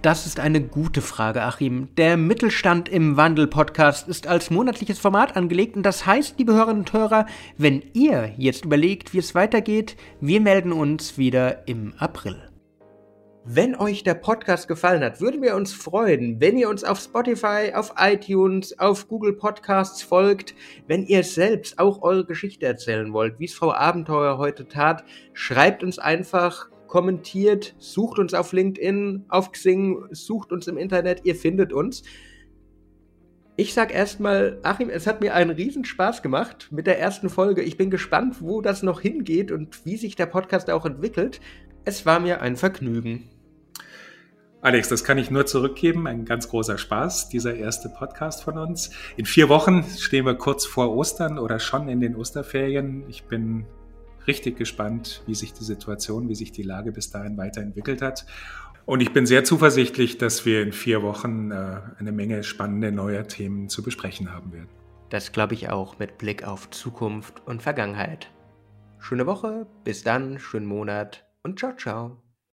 Das 0.01 0.25
ist 0.25 0.39
eine 0.39 0.61
gute 0.61 1.01
Frage, 1.01 1.41
Achim. 1.41 1.89
Der 1.97 2.15
Mittelstand 2.15 2.87
im 2.87 3.17
Wandel 3.17 3.47
Podcast 3.47 4.07
ist 4.07 4.27
als 4.27 4.49
monatliches 4.49 4.97
Format 4.97 5.35
angelegt 5.35 5.75
und 5.75 5.83
das 5.83 6.05
heißt, 6.05 6.39
liebe 6.39 6.53
Hörerinnen 6.53 6.83
und 6.83 6.93
Hörer, 6.93 7.25
wenn 7.57 7.83
ihr 7.91 8.31
jetzt 8.37 8.63
überlegt, 8.63 9.13
wie 9.13 9.17
es 9.17 9.35
weitergeht, 9.35 9.97
wir 10.21 10.39
melden 10.39 10.71
uns 10.71 11.17
wieder 11.17 11.67
im 11.67 11.93
April. 11.97 12.49
Wenn 13.43 13.75
euch 13.75 14.05
der 14.05 14.13
Podcast 14.13 14.69
gefallen 14.69 15.03
hat, 15.03 15.19
würden 15.19 15.41
wir 15.41 15.57
uns 15.57 15.73
freuen, 15.73 16.39
wenn 16.39 16.57
ihr 16.57 16.69
uns 16.69 16.85
auf 16.85 16.99
Spotify, 16.99 17.73
auf 17.73 17.95
iTunes, 17.97 18.79
auf 18.79 19.05
Google 19.09 19.33
Podcasts 19.33 20.01
folgt. 20.01 20.55
Wenn 20.87 21.03
ihr 21.07 21.25
selbst 21.25 21.77
auch 21.77 22.01
eure 22.03 22.23
Geschichte 22.23 22.65
erzählen 22.65 23.11
wollt, 23.11 23.37
wie 23.39 23.45
es 23.45 23.53
Frau 23.53 23.73
Abenteuer 23.73 24.37
heute 24.37 24.65
tat, 24.65 25.03
schreibt 25.33 25.83
uns 25.83 25.99
einfach 25.99 26.69
kommentiert, 26.89 27.75
sucht 27.77 28.19
uns 28.19 28.33
auf 28.33 28.51
LinkedIn, 28.51 29.25
auf 29.29 29.53
Xing, 29.53 30.03
sucht 30.11 30.51
uns 30.51 30.67
im 30.67 30.77
Internet, 30.77 31.21
ihr 31.23 31.35
findet 31.35 31.71
uns. 31.71 32.03
Ich 33.55 33.73
sag 33.73 33.93
erstmal, 33.93 34.59
Achim, 34.63 34.89
es 34.89 35.05
hat 35.05 35.21
mir 35.21 35.33
einen 35.35 35.51
Riesenspaß 35.51 36.21
gemacht 36.21 36.69
mit 36.71 36.87
der 36.87 36.99
ersten 36.99 37.29
Folge. 37.29 37.61
Ich 37.61 37.77
bin 37.77 37.89
gespannt, 37.89 38.37
wo 38.41 38.61
das 38.61 38.83
noch 38.83 39.01
hingeht 39.01 39.51
und 39.51 39.85
wie 39.85 39.97
sich 39.97 40.15
der 40.15 40.25
Podcast 40.25 40.69
auch 40.69 40.85
entwickelt. 40.85 41.39
Es 41.85 42.05
war 42.05 42.19
mir 42.19 42.41
ein 42.41 42.55
Vergnügen. 42.55 43.29
Alex, 44.61 44.89
das 44.89 45.03
kann 45.03 45.17
ich 45.17 45.31
nur 45.31 45.45
zurückgeben. 45.45 46.07
Ein 46.07 46.25
ganz 46.25 46.49
großer 46.49 46.77
Spaß, 46.77 47.29
dieser 47.29 47.55
erste 47.55 47.89
Podcast 47.89 48.43
von 48.43 48.57
uns. 48.57 48.91
In 49.15 49.25
vier 49.25 49.47
Wochen 49.47 49.83
stehen 49.83 50.25
wir 50.25 50.35
kurz 50.35 50.65
vor 50.65 50.95
Ostern 50.95 51.37
oder 51.37 51.59
schon 51.59 51.87
in 51.87 52.01
den 52.01 52.15
Osterferien. 52.15 53.05
Ich 53.07 53.25
bin 53.25 53.65
richtig 54.27 54.57
gespannt, 54.57 55.23
wie 55.25 55.35
sich 55.35 55.53
die 55.53 55.63
Situation, 55.63 56.29
wie 56.29 56.35
sich 56.35 56.51
die 56.51 56.63
Lage 56.63 56.91
bis 56.91 57.09
dahin 57.09 57.37
weiterentwickelt 57.37 58.01
hat. 58.01 58.25
Und 58.85 59.01
ich 59.01 59.13
bin 59.13 59.25
sehr 59.25 59.43
zuversichtlich, 59.43 60.17
dass 60.17 60.45
wir 60.45 60.63
in 60.63 60.71
vier 60.71 61.03
Wochen 61.03 61.51
äh, 61.51 61.81
eine 61.99 62.11
Menge 62.11 62.43
spannende 62.43 62.91
neuer 62.91 63.27
Themen 63.27 63.69
zu 63.69 63.83
besprechen 63.83 64.33
haben 64.33 64.51
werden. 64.51 64.69
Das 65.09 65.31
glaube 65.31 65.53
ich 65.53 65.69
auch 65.69 65.99
mit 65.99 66.17
Blick 66.17 66.43
auf 66.43 66.69
Zukunft 66.69 67.41
und 67.45 67.61
Vergangenheit. 67.61 68.31
Schöne 68.99 69.25
Woche, 69.25 69.67
bis 69.83 70.03
dann, 70.03 70.39
schönen 70.39 70.65
Monat 70.65 71.25
und 71.43 71.59
ciao, 71.59 71.75
ciao. 71.75 72.28